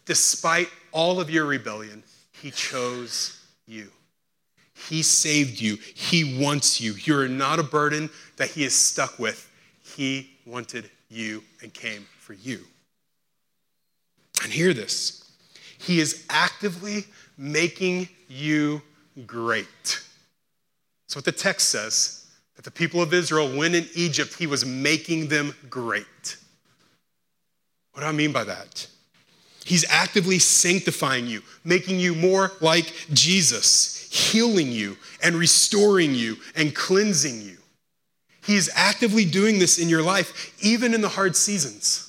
[0.09, 3.91] Despite all of your rebellion, he chose you.
[4.73, 5.75] He saved you.
[5.75, 6.93] He wants you.
[6.93, 9.47] You're not a burden that he is stuck with.
[9.83, 12.61] He wanted you and came for you.
[14.41, 15.31] And hear this
[15.77, 17.05] He is actively
[17.37, 18.81] making you
[19.27, 19.67] great.
[21.05, 22.25] That's what the text says.
[22.55, 26.37] That the people of Israel, when in Egypt, he was making them great.
[27.91, 28.87] What do I mean by that?
[29.65, 36.73] He's actively sanctifying you, making you more like Jesus, healing you and restoring you and
[36.73, 37.57] cleansing you.
[38.41, 42.08] He's actively doing this in your life, even in the hard seasons.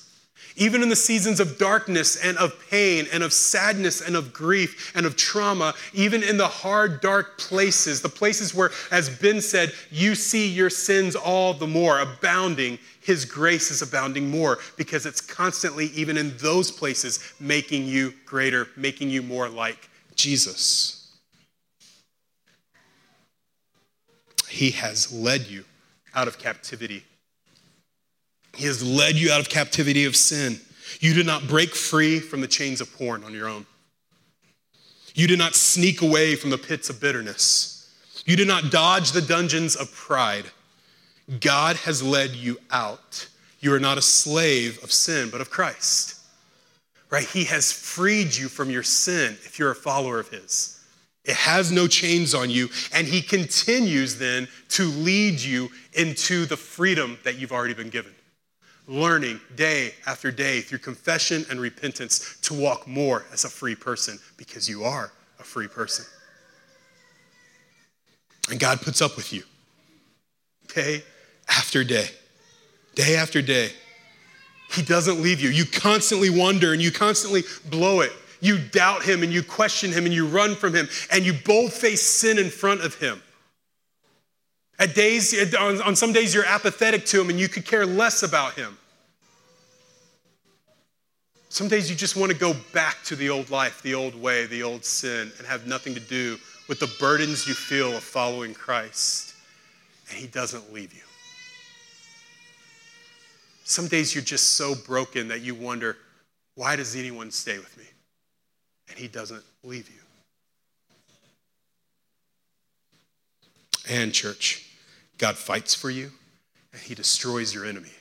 [0.55, 4.91] Even in the seasons of darkness and of pain and of sadness and of grief
[4.95, 9.71] and of trauma, even in the hard, dark places, the places where, as Ben said,
[9.89, 15.21] you see your sins all the more abounding, His grace is abounding more because it's
[15.21, 21.17] constantly, even in those places, making you greater, making you more like Jesus.
[24.49, 25.63] He has led you
[26.13, 27.05] out of captivity
[28.55, 30.59] he has led you out of captivity of sin.
[30.99, 33.65] You did not break free from the chains of porn on your own.
[35.13, 37.89] You did not sneak away from the pits of bitterness.
[38.25, 40.45] You did not dodge the dungeons of pride.
[41.39, 43.27] God has led you out.
[43.59, 46.19] You are not a slave of sin, but of Christ.
[47.09, 47.27] Right?
[47.27, 50.79] He has freed you from your sin if you're a follower of His.
[51.23, 56.57] It has no chains on you, and He continues then to lead you into the
[56.57, 58.13] freedom that you've already been given
[58.87, 64.19] learning day after day through confession and repentance to walk more as a free person
[64.37, 66.05] because you are a free person.
[68.49, 69.43] And God puts up with you
[70.73, 71.03] day
[71.47, 72.07] after day,
[72.95, 73.71] day after day.
[74.71, 75.49] He doesn't leave you.
[75.49, 78.13] You constantly wonder and you constantly blow it.
[78.39, 81.73] You doubt Him and you question Him and you run from Him and you both
[81.73, 83.21] face sin in front of Him.
[84.81, 88.53] At days, on some days, you're apathetic to him and you could care less about
[88.53, 88.79] him.
[91.49, 94.47] Some days you just want to go back to the old life, the old way,
[94.47, 98.55] the old sin, and have nothing to do with the burdens you feel of following
[98.55, 99.35] Christ.
[100.09, 101.03] And he doesn't leave you.
[103.63, 105.97] Some days you're just so broken that you wonder,
[106.55, 107.85] why does anyone stay with me?
[108.89, 109.95] And he doesn't leave you.
[113.87, 114.69] And, church,
[115.21, 116.11] God fights for you
[116.73, 117.91] and he destroys your enemy.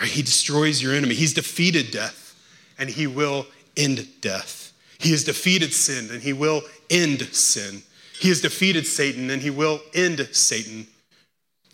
[0.00, 0.08] Right?
[0.08, 1.16] He destroys your enemy.
[1.16, 2.40] He's defeated death
[2.78, 4.72] and he will end death.
[4.98, 7.82] He has defeated sin and he will end sin.
[8.18, 10.86] He has defeated Satan and he will end Satan.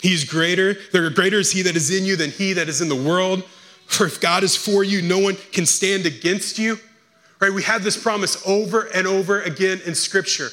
[0.01, 0.73] He's greater.
[0.91, 3.43] The greater is he that is in you than he that is in the world.
[3.85, 6.79] For if God is for you, no one can stand against you.
[7.39, 7.53] Right?
[7.53, 10.49] We have this promise over and over again in Scripture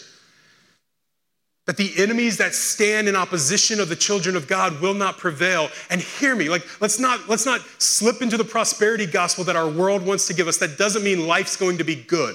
[1.70, 5.68] that the enemies that stand in opposition of the children of God will not prevail.
[5.88, 9.70] And hear me, like let's not let's not slip into the prosperity gospel that our
[9.70, 10.58] world wants to give us.
[10.58, 12.34] That doesn't mean life's going to be good,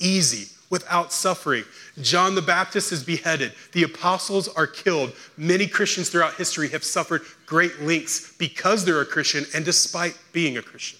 [0.00, 1.62] easy, without suffering.
[2.02, 3.52] John the Baptist is beheaded.
[3.70, 5.12] The apostles are killed.
[5.36, 10.56] Many Christians throughout history have suffered great lengths because they're a Christian and despite being
[10.56, 10.98] a Christian.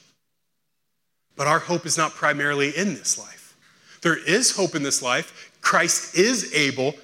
[1.35, 3.57] But our hope is not primarily in this life.
[4.03, 5.51] There is hope in this life.
[5.61, 6.95] Christ is able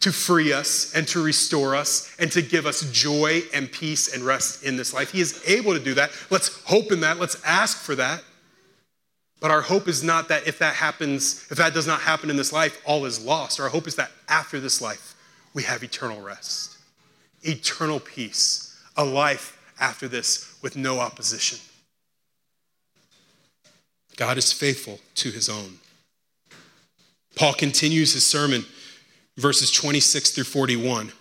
[0.00, 4.22] to free us and to restore us and to give us joy and peace and
[4.22, 5.10] rest in this life.
[5.10, 6.10] He is able to do that.
[6.30, 7.18] Let's hope in that.
[7.18, 8.22] Let's ask for that.
[9.40, 12.36] But our hope is not that if that happens, if that does not happen in
[12.36, 13.60] this life, all is lost.
[13.60, 15.14] Our hope is that after this life,
[15.54, 16.76] we have eternal rest,
[17.42, 21.58] eternal peace, a life after this with no opposition.
[24.16, 25.78] God is faithful to his own.
[27.36, 28.64] Paul continues his sermon
[29.38, 31.12] verses 26 through 41.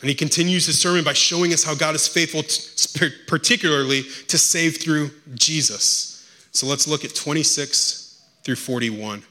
[0.00, 4.38] And he continues his sermon by showing us how God is faithful, to, particularly to
[4.38, 6.24] save through Jesus.
[6.52, 9.24] So let's look at 26 through 41.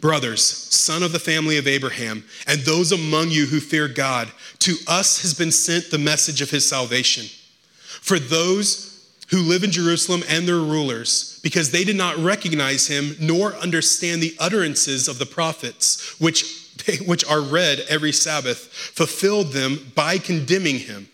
[0.00, 4.30] Brothers, son of the family of Abraham, and those among you who fear God,
[4.60, 7.26] to us has been sent the message of his salvation.
[8.00, 8.93] For those
[9.34, 14.22] who live in Jerusalem and their rulers, because they did not recognize him nor understand
[14.22, 16.62] the utterances of the prophets, which
[17.06, 21.08] which are read every Sabbath, fulfilled them by condemning him.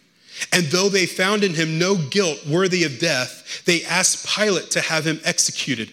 [0.53, 4.81] And though they found in him no guilt worthy of death, they asked Pilate to
[4.81, 5.93] have him executed.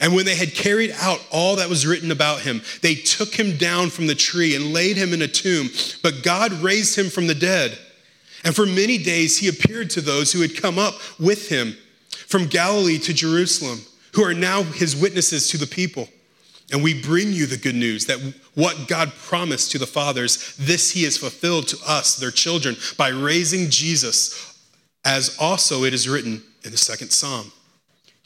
[0.00, 3.56] And when they had carried out all that was written about him, they took him
[3.56, 5.70] down from the tree and laid him in a tomb.
[6.02, 7.78] But God raised him from the dead.
[8.46, 11.76] And for many days he appeared to those who had come up with him
[12.10, 13.80] from Galilee to Jerusalem,
[14.14, 16.08] who are now his witnesses to the people.
[16.70, 20.92] And we bring you the good news that what God promised to the fathers, this
[20.92, 24.56] he has fulfilled to us, their children, by raising Jesus,
[25.04, 27.50] as also it is written in the second psalm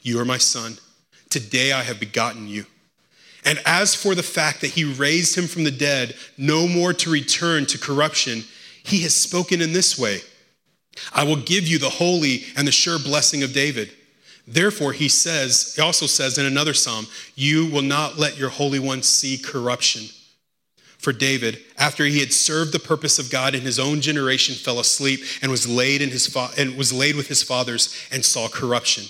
[0.03, 0.77] You are my son.
[1.31, 2.67] Today I have begotten you.
[3.43, 7.09] And as for the fact that he raised him from the dead, no more to
[7.09, 8.43] return to corruption,
[8.83, 10.21] he has spoken in this way
[11.13, 13.91] I will give you the holy and the sure blessing of David.
[14.47, 18.79] Therefore, he says, he also says in another psalm, You will not let your Holy
[18.79, 20.07] One see corruption.
[20.97, 24.79] For David, after he had served the purpose of God in his own generation, fell
[24.79, 28.47] asleep and was laid, in his fa- and was laid with his fathers and saw
[28.47, 29.05] corruption.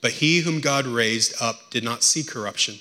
[0.00, 2.76] But he whom God raised up did not see corruption.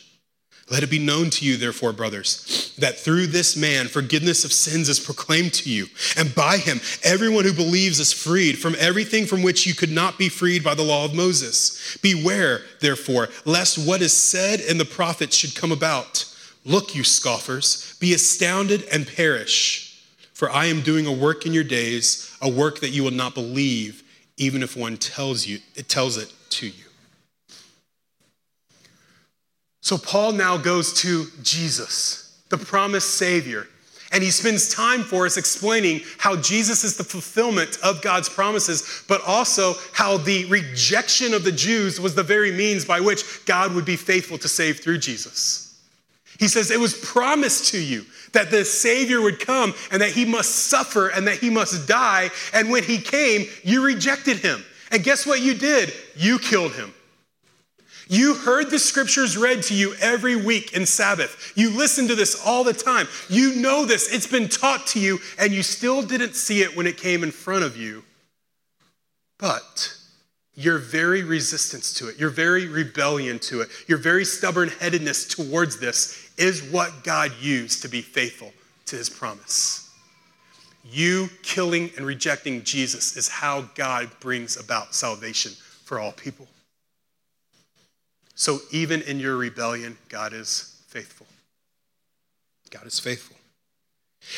[0.72, 4.88] Let it be known to you, therefore, brothers, that through this man forgiveness of sins
[4.88, 5.88] is proclaimed to you.
[6.16, 10.18] And by him, everyone who believes is freed from everything from which you could not
[10.18, 11.98] be freed by the law of Moses.
[12.02, 16.26] Beware, therefore, lest what is said in the prophets should come about.
[16.66, 20.02] Look, you scoffers, be astounded and perish.
[20.34, 23.36] For I am doing a work in your days, a work that you will not
[23.36, 24.02] believe,
[24.38, 26.84] even if one tells you it tells it to you.
[29.84, 33.68] So Paul now goes to Jesus, the promised Savior.
[34.14, 39.04] And he spends time for us explaining how Jesus is the fulfillment of God's promises,
[39.10, 43.76] but also how the rejection of the Jews was the very means by which God
[43.76, 45.78] would be faithful to save through Jesus.
[46.40, 50.24] He says, It was promised to you that the Savior would come and that he
[50.24, 52.30] must suffer and that he must die.
[52.54, 54.64] And when he came, you rejected him.
[54.92, 55.94] And guess what you did?
[56.16, 56.94] You killed him.
[58.14, 61.52] You heard the scriptures read to you every week in Sabbath.
[61.56, 63.08] You listen to this all the time.
[63.28, 64.14] You know this.
[64.14, 67.32] It's been taught to you, and you still didn't see it when it came in
[67.32, 68.04] front of you.
[69.40, 69.98] But
[70.54, 75.80] your very resistance to it, your very rebellion to it, your very stubborn headedness towards
[75.80, 78.54] this is what God used to be faithful
[78.86, 79.90] to his promise.
[80.86, 85.54] You killing and rejecting Jesus is how God brings about salvation
[85.86, 86.48] for all people.
[88.36, 91.28] So even in your rebellion, God is faithful.
[92.72, 93.38] God is faithful.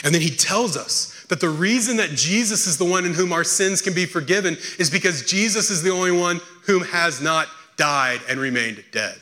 [0.03, 3.31] And then he tells us that the reason that Jesus is the one in whom
[3.31, 7.47] our sins can be forgiven is because Jesus is the only one whom has not
[7.77, 9.17] died and remained dead.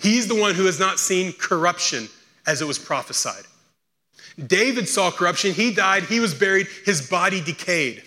[0.00, 2.08] He's the one who has not seen corruption
[2.46, 3.44] as it was prophesied.
[4.44, 8.02] David saw corruption, he died, he was buried, his body decayed.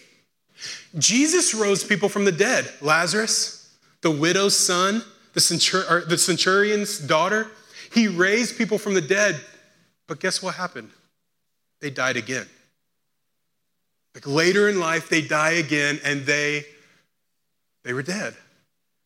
[0.98, 5.02] Jesus rose people from the dead Lazarus, the widow's son,
[5.38, 7.45] the, centur- the centurion's daughter.
[7.93, 9.39] He raised people from the dead,
[10.08, 10.89] but guess what happened?
[11.80, 12.47] They died again.
[14.15, 16.65] Like later in life, they die again and they,
[17.84, 18.34] they were dead.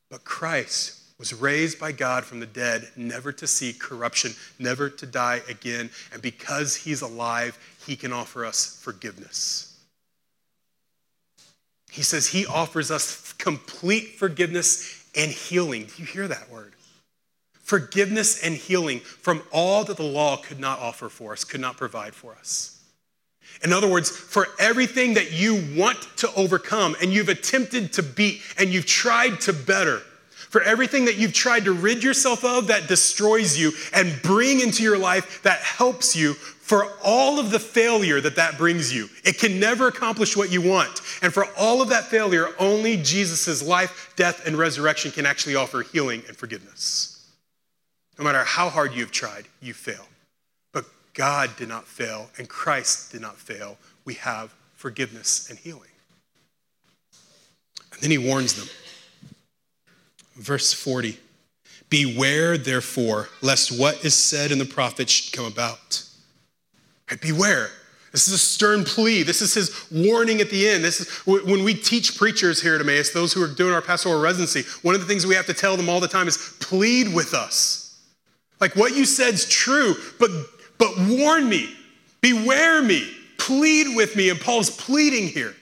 [0.09, 5.05] But Christ was raised by God from the dead, never to see corruption, never to
[5.05, 5.89] die again.
[6.13, 9.77] And because he's alive, he can offer us forgiveness.
[11.91, 15.85] He says he offers us complete forgiveness and healing.
[15.85, 16.73] Do you hear that word?
[17.61, 21.77] Forgiveness and healing from all that the law could not offer for us, could not
[21.77, 22.81] provide for us.
[23.63, 28.41] In other words, for everything that you want to overcome and you've attempted to beat
[28.57, 30.01] and you've tried to better,
[30.51, 34.83] for everything that you've tried to rid yourself of that destroys you and bring into
[34.83, 36.33] your life that helps you,
[36.71, 39.09] for all of the failure that that brings you.
[39.25, 41.01] It can never accomplish what you want.
[41.21, 45.81] And for all of that failure, only Jesus' life, death, and resurrection can actually offer
[45.81, 47.27] healing and forgiveness.
[48.17, 50.07] No matter how hard you've tried, you fail.
[50.71, 53.77] But God did not fail, and Christ did not fail.
[54.05, 55.91] We have forgiveness and healing.
[57.91, 58.69] And then he warns them.
[60.35, 61.19] Verse 40
[61.89, 66.07] Beware, therefore, lest what is said in the prophets should come about.
[67.19, 67.69] Beware.
[68.11, 69.23] This is a stern plea.
[69.23, 70.83] This is his warning at the end.
[70.83, 74.21] This is when we teach preachers here at Emmaus, those who are doing our pastoral
[74.21, 77.13] residency, one of the things we have to tell them all the time is plead
[77.13, 77.99] with us.
[78.59, 80.29] Like what you said's true, but
[80.77, 81.69] but warn me,
[82.21, 83.07] beware me,
[83.37, 84.29] plead with me.
[84.29, 85.55] And Paul's pleading here.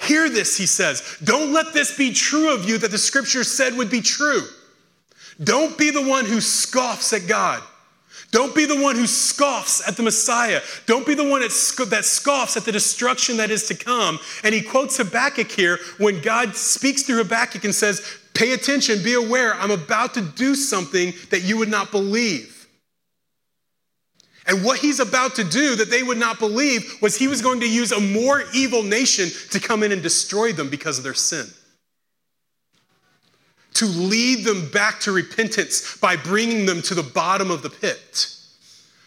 [0.00, 1.16] Hear this, he says.
[1.24, 4.42] Don't let this be true of you that the scripture said would be true.
[5.42, 7.62] Don't be the one who scoffs at God.
[8.34, 10.60] Don't be the one who scoffs at the Messiah.
[10.86, 14.18] Don't be the one that, scoffs at the destruction that is to come.
[14.42, 18.04] And he quotes Habakkuk here when God speaks through Habakkuk and says,
[18.34, 22.66] Pay attention, be aware, I'm about to do something that you would not believe.
[24.48, 27.60] And what he's about to do that they would not believe was he was going
[27.60, 31.14] to use a more evil nation to come in and destroy them because of their
[31.14, 31.46] sin
[33.74, 38.30] to lead them back to repentance by bringing them to the bottom of the pit.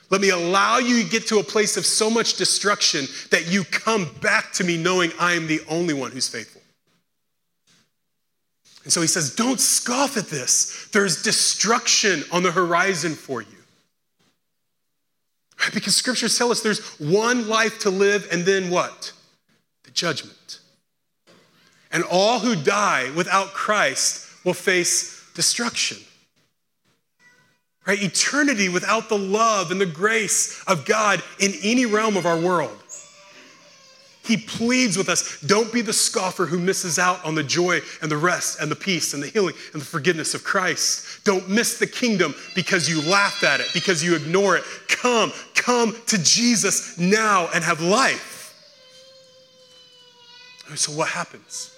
[0.09, 3.63] Let me allow you to get to a place of so much destruction that you
[3.65, 6.61] come back to me knowing I am the only one who's faithful.
[8.83, 10.87] And so he says, Don't scoff at this.
[10.93, 13.47] There's destruction on the horizon for you.
[15.59, 15.73] Right?
[15.73, 19.11] Because scriptures tell us there's one life to live and then what?
[19.83, 20.59] The judgment.
[21.91, 25.97] And all who die without Christ will face destruction.
[27.85, 28.01] Right?
[28.01, 32.71] Eternity without the love and the grace of God in any realm of our world.
[34.23, 38.09] He pleads with us don't be the scoffer who misses out on the joy and
[38.09, 41.25] the rest and the peace and the healing and the forgiveness of Christ.
[41.25, 44.63] Don't miss the kingdom because you laugh at it, because you ignore it.
[44.87, 48.53] Come, come to Jesus now and have life.
[50.75, 51.73] So, what happens?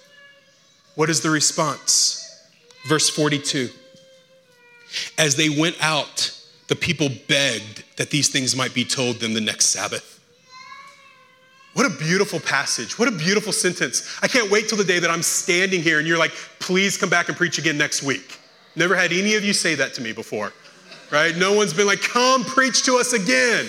[0.94, 2.19] What is the response?
[2.86, 3.70] Verse 42
[5.18, 6.36] As they went out,
[6.68, 10.18] the people begged that these things might be told them the next Sabbath.
[11.74, 12.98] What a beautiful passage.
[12.98, 14.18] What a beautiful sentence.
[14.22, 17.08] I can't wait till the day that I'm standing here and you're like, please come
[17.08, 18.38] back and preach again next week.
[18.74, 20.52] Never had any of you say that to me before,
[21.10, 21.36] right?
[21.36, 23.68] No one's been like, come preach to us again.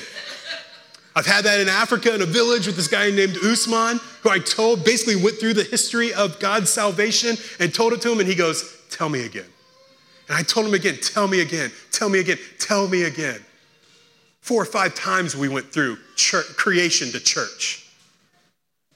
[1.16, 4.39] I've had that in Africa in a village with this guy named Usman, who I
[4.39, 8.30] told, basically went through the history of God's salvation and told it to him, and
[8.30, 9.49] he goes, Tell me again.
[10.27, 13.39] And I told him again, Tell me again, tell me again, tell me again.
[14.41, 17.87] Four or five times we went through church, creation to church.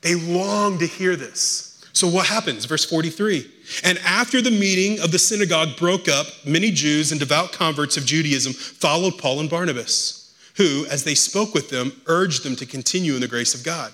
[0.01, 1.83] They long to hear this.
[1.93, 2.65] So what happens?
[2.65, 3.49] Verse 43.
[3.83, 8.05] And after the meeting of the synagogue broke up, many Jews and devout converts of
[8.05, 13.15] Judaism followed Paul and Barnabas, who, as they spoke with them, urged them to continue
[13.15, 13.93] in the grace of God.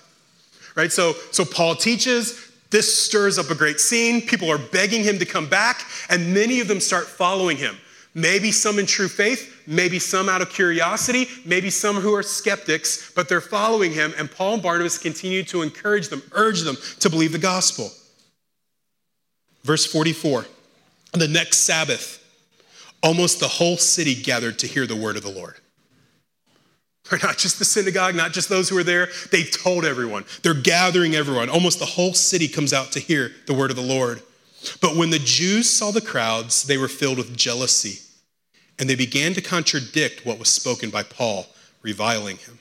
[0.75, 0.91] Right?
[0.91, 4.21] So, so Paul teaches, this stirs up a great scene.
[4.21, 7.77] People are begging him to come back, and many of them start following him.
[8.13, 13.11] Maybe some in true faith, maybe some out of curiosity, maybe some who are skeptics,
[13.15, 14.13] but they're following him.
[14.17, 17.91] And Paul and Barnabas continue to encourage them, urge them to believe the gospel.
[19.63, 20.45] Verse 44
[21.13, 22.17] The next Sabbath,
[23.01, 25.60] almost the whole city gathered to hear the word of the Lord.
[27.23, 29.09] Not just the synagogue, not just those who are there.
[29.31, 30.25] They told everyone.
[30.43, 31.49] They're gathering everyone.
[31.49, 34.21] Almost the whole city comes out to hear the word of the Lord.
[34.79, 37.99] But when the Jews saw the crowds, they were filled with jealousy,
[38.77, 41.47] and they began to contradict what was spoken by Paul,
[41.81, 42.59] reviling him.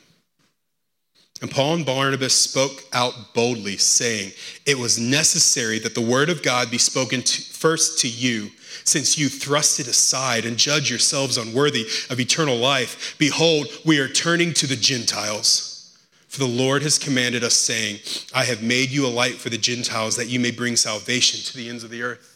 [1.43, 4.33] And Paul and Barnabas spoke out boldly, saying,
[4.67, 8.51] It was necessary that the word of God be spoken to, first to you
[8.91, 14.09] since you thrust it aside and judge yourselves unworthy of eternal life, behold, we are
[14.09, 15.97] turning to the Gentiles.
[16.29, 17.99] For the Lord has commanded us, saying,
[18.35, 21.57] I have made you a light for the Gentiles, that you may bring salvation to
[21.57, 22.27] the ends of the earth.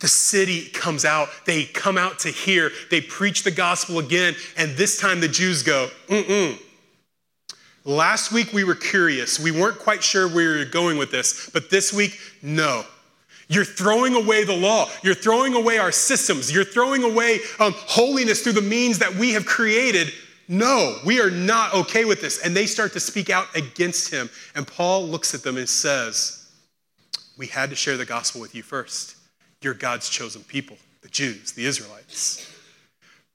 [0.00, 4.76] The city comes out, they come out to hear, they preach the gospel again, and
[4.76, 6.58] this time the Jews go, mm-mm.
[7.86, 9.38] Last week we were curious.
[9.38, 12.84] We weren't quite sure where we were going with this, but this week, no.
[13.48, 14.88] You're throwing away the law.
[15.02, 16.50] You're throwing away our systems.
[16.50, 20.12] You're throwing away um, holiness through the means that we have created.
[20.48, 22.44] No, we are not okay with this.
[22.44, 24.28] And they start to speak out against him.
[24.54, 26.50] And Paul looks at them and says,
[27.38, 29.16] We had to share the gospel with you first.
[29.62, 32.52] You're God's chosen people, the Jews, the Israelites.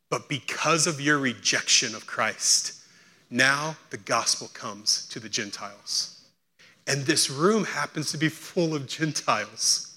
[0.10, 2.82] But because of your rejection of Christ,
[3.30, 6.26] now the gospel comes to the Gentiles.
[6.86, 9.91] And this room happens to be full of Gentiles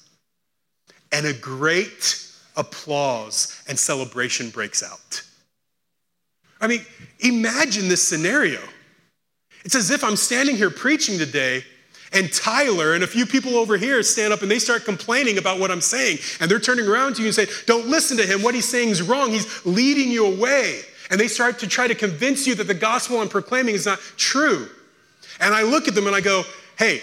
[1.15, 5.23] and a great applause and celebration breaks out.
[6.61, 6.85] I mean,
[7.21, 8.61] imagine this scenario.
[9.65, 11.63] It's as if I'm standing here preaching today,
[12.13, 15.61] and Tyler and a few people over here stand up and they start complaining about
[15.61, 16.19] what I'm saying.
[16.41, 18.43] And they're turning around to you and say, Don't listen to him.
[18.43, 19.31] What he's saying is wrong.
[19.31, 20.83] He's leading you away.
[21.11, 24.01] and they start to try to convince you that the gospel I'm proclaiming is not
[24.17, 24.69] true.
[25.39, 26.45] And I look at them and I go,
[26.79, 27.03] hey,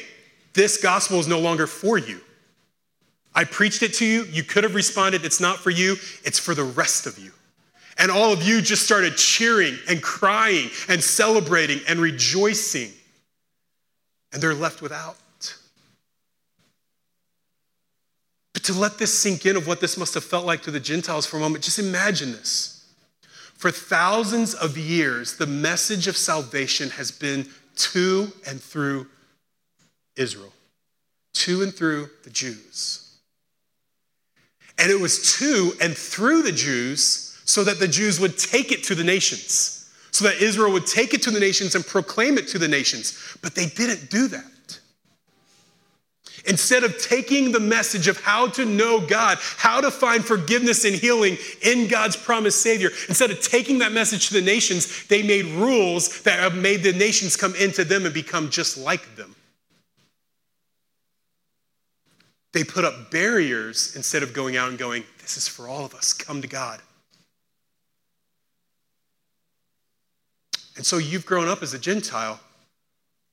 [0.53, 2.19] this gospel is no longer for you.
[3.33, 4.23] I preached it to you.
[4.25, 7.31] You could have responded, it's not for you, it's for the rest of you.
[7.97, 12.91] And all of you just started cheering and crying and celebrating and rejoicing.
[14.33, 15.17] And they're left without.
[18.53, 20.79] But to let this sink in of what this must have felt like to the
[20.79, 22.85] Gentiles for a moment, just imagine this.
[23.55, 29.07] For thousands of years, the message of salvation has been to and through
[30.15, 30.53] Israel,
[31.33, 33.10] to and through the Jews.
[34.81, 38.83] And it was to and through the Jews so that the Jews would take it
[38.85, 42.47] to the nations, so that Israel would take it to the nations and proclaim it
[42.49, 43.37] to the nations.
[43.41, 44.79] But they didn't do that.
[46.45, 50.95] Instead of taking the message of how to know God, how to find forgiveness and
[50.95, 55.45] healing in God's promised Savior, instead of taking that message to the nations, they made
[55.45, 59.35] rules that have made the nations come into them and become just like them.
[62.53, 65.95] They put up barriers instead of going out and going, This is for all of
[65.95, 66.81] us, come to God.
[70.75, 72.39] And so you've grown up as a Gentile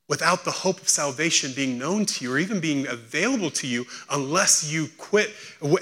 [0.08, 3.84] without the hope of salvation being known to you or even being available to you
[4.10, 5.30] unless you quit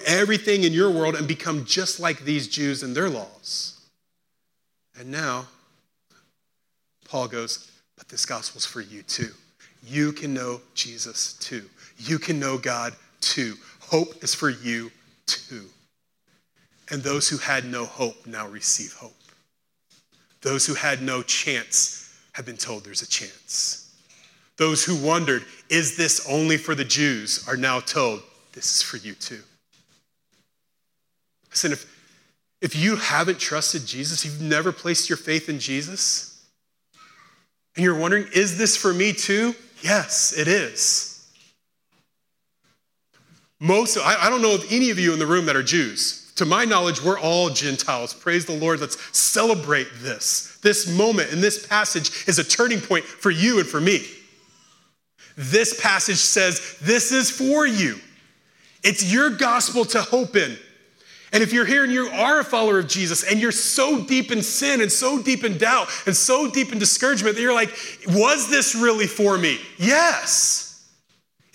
[0.04, 3.80] everything in your world and become just like these Jews and their laws.
[4.98, 5.46] And now,
[7.08, 9.30] Paul goes, But this gospel's for you too.
[9.86, 11.64] You can know Jesus too.
[11.98, 12.94] You can know God
[13.26, 13.54] too.
[13.80, 14.90] Hope is for you
[15.26, 15.66] too.
[16.90, 19.16] And those who had no hope now receive hope.
[20.42, 23.94] Those who had no chance have been told there's a chance.
[24.56, 28.22] Those who wondered, is this only for the Jews, are now told,
[28.52, 29.42] this is for you too.
[31.50, 31.84] Listen, if,
[32.62, 36.46] if you haven't trusted Jesus, you've never placed your faith in Jesus,
[37.74, 39.54] and you're wondering, is this for me too?
[39.82, 41.15] Yes, it is.
[43.58, 46.32] Most, I, I don't know of any of you in the room that are Jews.
[46.36, 48.12] To my knowledge, we're all Gentiles.
[48.12, 48.80] Praise the Lord.
[48.80, 50.58] Let's celebrate this.
[50.62, 54.06] This moment and this passage is a turning point for you and for me.
[55.36, 57.98] This passage says, This is for you.
[58.82, 60.56] It's your gospel to hope in.
[61.32, 64.30] And if you're here and you are a follower of Jesus and you're so deep
[64.30, 67.74] in sin and so deep in doubt and so deep in discouragement that you're like,
[68.08, 69.58] Was this really for me?
[69.78, 70.65] Yes.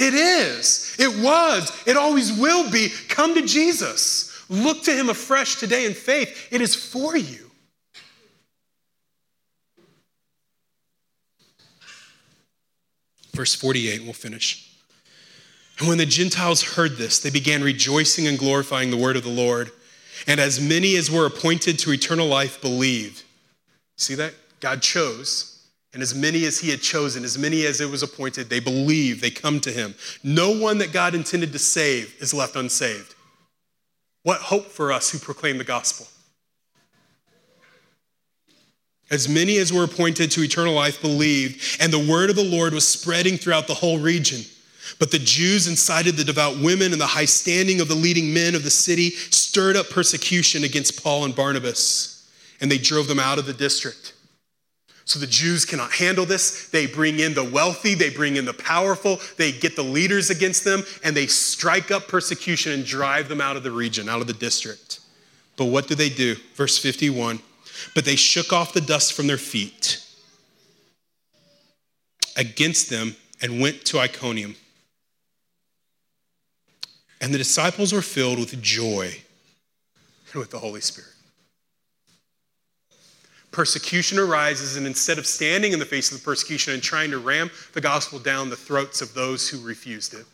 [0.01, 0.95] It is.
[0.97, 1.71] It was.
[1.85, 2.89] It always will be.
[3.07, 4.49] Come to Jesus.
[4.49, 6.47] Look to him afresh today in faith.
[6.49, 7.51] It is for you.
[13.33, 14.75] Verse 48, we'll finish.
[15.77, 19.29] And when the Gentiles heard this, they began rejoicing and glorifying the word of the
[19.29, 19.69] Lord.
[20.25, 23.23] And as many as were appointed to eternal life believed.
[23.97, 24.33] See that?
[24.59, 25.50] God chose
[25.93, 29.19] and as many as he had chosen, as many as it was appointed, they believe,
[29.19, 29.93] they come to him.
[30.23, 33.13] No one that God intended to save is left unsaved.
[34.23, 36.07] What hope for us who proclaim the gospel?
[39.09, 42.73] As many as were appointed to eternal life believed, and the word of the Lord
[42.73, 44.45] was spreading throughout the whole region.
[44.99, 48.55] But the Jews incited the devout women and the high standing of the leading men
[48.55, 52.25] of the city, stirred up persecution against Paul and Barnabas,
[52.61, 54.13] and they drove them out of the district.
[55.11, 56.69] So the Jews cannot handle this.
[56.69, 60.63] They bring in the wealthy, they bring in the powerful, they get the leaders against
[60.63, 64.27] them, and they strike up persecution and drive them out of the region, out of
[64.27, 65.01] the district.
[65.57, 66.37] But what do they do?
[66.55, 67.41] Verse 51
[67.93, 70.01] But they shook off the dust from their feet
[72.37, 74.55] against them and went to Iconium.
[77.19, 79.17] And the disciples were filled with joy
[80.31, 81.10] and with the Holy Spirit
[83.51, 87.19] persecution arises, and instead of standing in the face of the persecution and trying to
[87.19, 90.25] ram the gospel down the throats of those who refused it,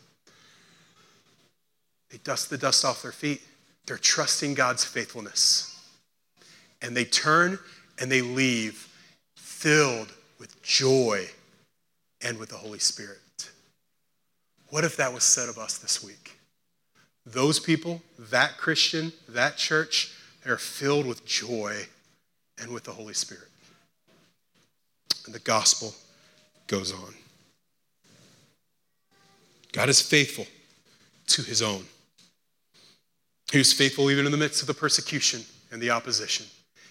[2.10, 3.42] they dust the dust off their feet.
[3.86, 5.74] They're trusting God's faithfulness.
[6.80, 7.58] And they turn
[7.98, 8.88] and they leave
[9.34, 11.26] filled with joy
[12.22, 13.18] and with the Holy Spirit.
[14.70, 16.38] What if that was said of us this week?
[17.26, 20.12] Those people, that Christian, that church,
[20.44, 21.86] they're filled with joy
[22.60, 23.48] and with the Holy Spirit.
[25.26, 25.94] And the gospel
[26.66, 27.14] goes on.
[29.72, 30.46] God is faithful
[31.28, 31.84] to his own.
[33.52, 36.46] He was faithful even in the midst of the persecution and the opposition.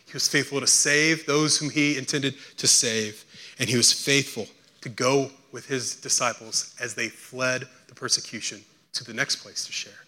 [0.05, 3.26] He was faithful to save those whom he intended to save,
[3.59, 4.47] and he was faithful
[4.82, 8.61] to go with his disciples as they fled the persecution
[8.93, 10.05] to the next place to share.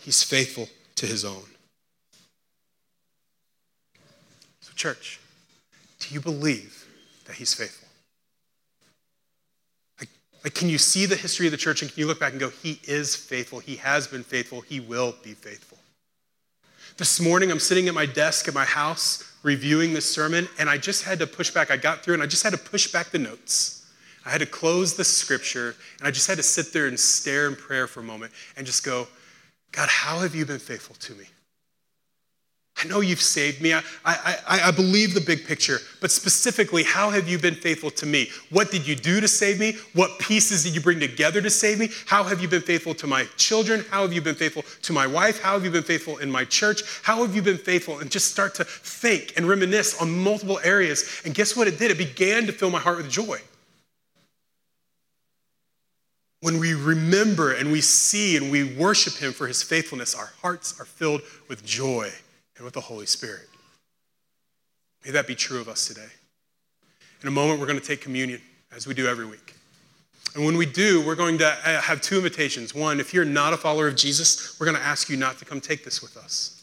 [0.00, 1.42] He's faithful to his own.
[4.76, 5.20] Church.
[5.98, 6.86] Do you believe
[7.24, 7.88] that he's faithful?
[10.44, 12.38] Like, can you see the history of the church and can you look back and
[12.38, 15.78] go, he is faithful, he has been faithful, he will be faithful?
[16.98, 20.78] This morning, I'm sitting at my desk at my house reviewing this sermon, and I
[20.78, 21.70] just had to push back.
[21.70, 23.86] I got through and I just had to push back the notes.
[24.24, 27.48] I had to close the scripture, and I just had to sit there and stare
[27.48, 29.06] in prayer for a moment and just go,
[29.72, 31.26] God, how have you been faithful to me?
[32.78, 33.72] I know you've saved me.
[33.72, 38.04] I, I, I, believe the big picture, but specifically, how have you been faithful to
[38.04, 38.28] me?
[38.50, 39.76] What did you do to save me?
[39.94, 41.88] What pieces did you bring together to save me?
[42.04, 43.82] How have you been faithful to my children?
[43.90, 45.40] How have you been faithful to my wife?
[45.40, 46.82] How have you been faithful in my church?
[47.02, 48.00] How have you been faithful?
[48.00, 51.22] And just start to think and reminisce on multiple areas.
[51.24, 51.90] And guess what it did?
[51.90, 53.40] It began to fill my heart with joy.
[56.42, 60.78] When we remember and we see and we worship Him for His faithfulness, our hearts
[60.78, 62.12] are filled with joy
[62.56, 63.48] and with the Holy Spirit.
[65.04, 66.08] May that be true of us today.
[67.22, 68.40] In a moment, we're going to take communion,
[68.74, 69.54] as we do every week.
[70.34, 72.74] And when we do, we're going to uh, have two invitations.
[72.74, 75.44] One, if you're not a follower of Jesus, we're going to ask you not to
[75.44, 76.62] come take this with us.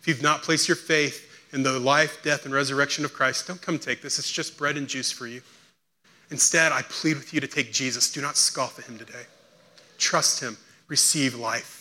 [0.00, 3.62] If you've not placed your faith in the life, death, and resurrection of Christ, don't
[3.62, 4.18] come take this.
[4.18, 5.40] It's just bread and juice for you.
[6.30, 8.12] Instead, I plead with you to take Jesus.
[8.12, 9.24] Do not scoff at him today.
[9.96, 10.58] Trust him.
[10.88, 11.75] Receive life.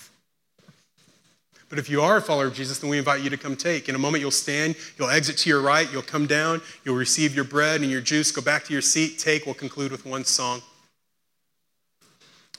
[1.70, 3.90] But if you are a follower of Jesus, then we invite you to come take.
[3.90, 7.36] In a moment, you'll stand, you'll exit to your right, you'll come down, you'll receive
[7.36, 9.46] your bread and your juice, go back to your seat, take.
[9.46, 10.62] We'll conclude with one song.